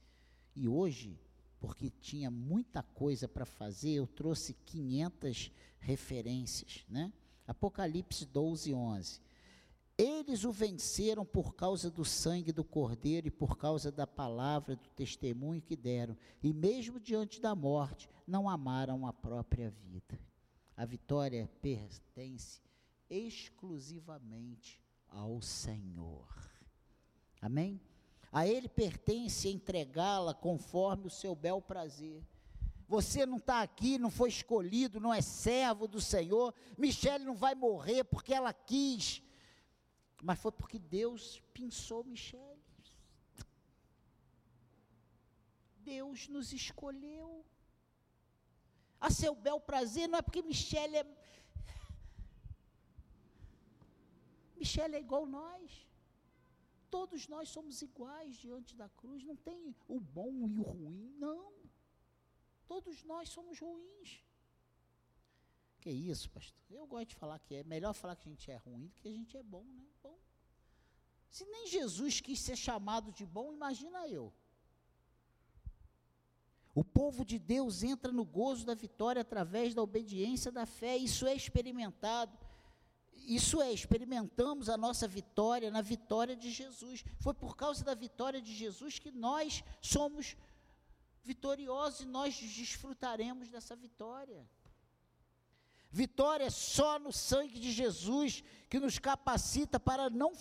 E 0.56 0.68
hoje, 0.68 1.20
porque 1.60 1.90
tinha 1.90 2.32
muita 2.32 2.82
coisa 2.82 3.28
para 3.28 3.46
fazer, 3.46 3.92
eu 3.92 4.08
trouxe 4.08 4.54
500 4.66 5.52
referências, 5.80 6.86
né? 6.90 7.12
Apocalipse 7.48 8.26
12, 8.26 8.74
11. 8.74 9.22
Eles 9.98 10.44
o 10.44 10.52
venceram 10.52 11.26
por 11.26 11.56
causa 11.56 11.90
do 11.90 12.06
sangue 12.06 12.52
do 12.52 12.64
Cordeiro 12.64 13.28
e 13.28 13.32
por 13.32 13.58
causa 13.58 13.92
da 13.92 14.06
palavra 14.06 14.76
do 14.76 14.90
testemunho 14.90 15.62
que 15.62 15.76
deram, 15.76 16.16
e 16.44 16.54
mesmo 16.54 17.00
diante 17.00 17.42
da 17.42 17.56
morte, 17.56 18.08
não 18.28 18.48
amaram 18.48 19.08
a 19.08 19.14
própria 19.14 19.72
vida. 19.72 20.20
A 20.76 20.86
vitória 20.86 21.50
pertence 21.62 22.62
exclusivamente 23.10 24.80
ao 25.08 25.42
Senhor. 25.42 26.28
Amém? 27.42 27.82
A 28.32 28.46
Ele 28.46 28.68
pertence 28.68 29.50
entregá-la 29.50 30.34
conforme 30.34 31.08
o 31.08 31.12
seu 31.12 31.36
bel 31.36 31.62
prazer. 31.62 32.24
Você 32.88 33.26
não 33.26 33.38
está 33.38 33.62
aqui, 33.62 33.98
não 33.98 34.10
foi 34.10 34.30
escolhido, 34.30 35.00
não 35.00 35.14
é 35.14 35.22
servo 35.22 35.88
do 35.88 36.00
Senhor. 36.00 36.54
Michele 36.78 37.26
não 37.26 37.36
vai 37.36 37.54
morrer 37.54 38.04
porque 38.06 38.34
ela 38.34 38.54
quis, 38.54 39.22
mas 40.24 40.40
foi 40.40 40.52
porque 40.52 40.80
Deus 40.80 41.42
pensou 41.54 42.04
Michele. 42.04 42.64
Deus 45.80 46.28
nos 46.28 46.54
escolheu. 46.54 47.46
A 49.00 49.10
seu 49.10 49.36
bel 49.36 49.60
prazer 49.60 50.08
não 50.08 50.20
é 50.20 50.22
porque 50.22 50.42
Michele 50.42 50.98
é. 50.98 51.06
Michele 54.56 54.96
é 54.96 55.00
igual 55.00 55.26
nós. 55.26 55.88
Todos 56.98 57.28
nós 57.28 57.50
somos 57.50 57.80
iguais 57.84 58.36
diante 58.38 58.76
da 58.76 58.90
cruz. 58.90 59.24
Não 59.24 59.36
tem 59.36 59.76
o 59.88 60.00
bom 60.00 60.48
e 60.50 60.58
o 60.58 60.64
ruim, 60.64 61.14
não. 61.20 61.54
Todos 62.66 63.04
nós 63.04 63.30
somos 63.30 63.60
ruins. 63.60 64.26
Que 65.80 65.92
isso, 65.92 66.28
pastor? 66.32 66.58
Eu 66.72 66.88
gosto 66.88 67.10
de 67.10 67.16
falar 67.16 67.38
que 67.38 67.54
é 67.54 67.64
melhor 67.64 67.94
falar 67.94 68.16
que 68.16 68.28
a 68.28 68.32
gente 68.32 68.50
é 68.50 68.58
ruim 68.58 68.88
do 68.88 69.00
que 69.00 69.08
a 69.08 69.12
gente 69.12 69.38
é 69.38 69.44
bom, 69.44 69.64
né? 69.64 69.86
Bom. 70.02 70.18
Se 71.30 71.46
nem 71.46 71.68
Jesus 71.68 72.20
quis 72.20 72.40
ser 72.40 72.56
chamado 72.56 73.12
de 73.12 73.28
bom, 73.28 73.54
imagina 73.54 74.08
eu. 74.08 74.34
O 76.74 76.84
povo 76.84 77.24
de 77.24 77.38
Deus 77.38 77.84
entra 77.84 78.12
no 78.12 78.26
gozo 78.26 78.66
da 78.66 78.74
vitória 78.74 79.22
através 79.22 79.76
da 79.76 79.84
obediência 79.84 80.52
da 80.52 80.66
fé. 80.66 80.98
Isso 80.98 81.28
é 81.28 81.36
experimentado. 81.36 82.36
Isso 83.28 83.62
é, 83.62 83.74
experimentamos 83.74 84.70
a 84.70 84.78
nossa 84.78 85.06
vitória 85.06 85.70
na 85.70 85.82
vitória 85.82 86.34
de 86.34 86.50
Jesus. 86.50 87.04
Foi 87.20 87.34
por 87.34 87.58
causa 87.58 87.84
da 87.84 87.94
vitória 87.94 88.42
de 88.42 88.56
Jesus 88.56 89.00
que 89.00 89.12
nós 89.12 89.66
somos 89.82 90.38
vitoriosos 91.26 92.02
e 92.02 92.06
nós 92.06 92.40
desfrutaremos 92.40 93.50
dessa 93.50 93.76
vitória. 93.76 94.50
Vitória 95.92 96.50
só 96.50 96.98
no 96.98 97.12
sangue 97.12 97.60
de 97.60 97.70
Jesus 97.70 98.46
que 98.70 98.80
nos 98.80 98.98
capacita 98.98 99.78
para 99.78 100.10
não, 100.10 100.32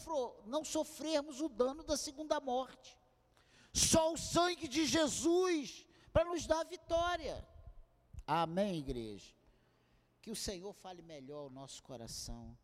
não 0.47 0.65
sofrermos 0.65 1.41
o 1.41 1.49
dano 1.49 1.83
da 1.83 1.97
segunda 1.97 2.39
morte. 2.41 2.97
Só 3.73 4.13
o 4.13 4.17
sangue 4.17 4.69
de 4.69 4.87
Jesus 4.87 5.85
para 6.13 6.25
nos 6.25 6.47
dar 6.47 6.65
vitória. 6.65 7.45
Amém, 8.25 8.79
igreja? 8.79 9.35
Que 10.23 10.31
o 10.31 10.37
Senhor 10.37 10.73
fale 10.73 11.03
melhor 11.03 11.49
o 11.49 11.51
nosso 11.51 11.83
coração. 11.83 12.57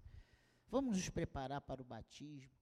Vamos 0.72 0.96
nos 0.96 1.10
preparar 1.10 1.60
para 1.60 1.82
o 1.82 1.84
batismo. 1.84 2.61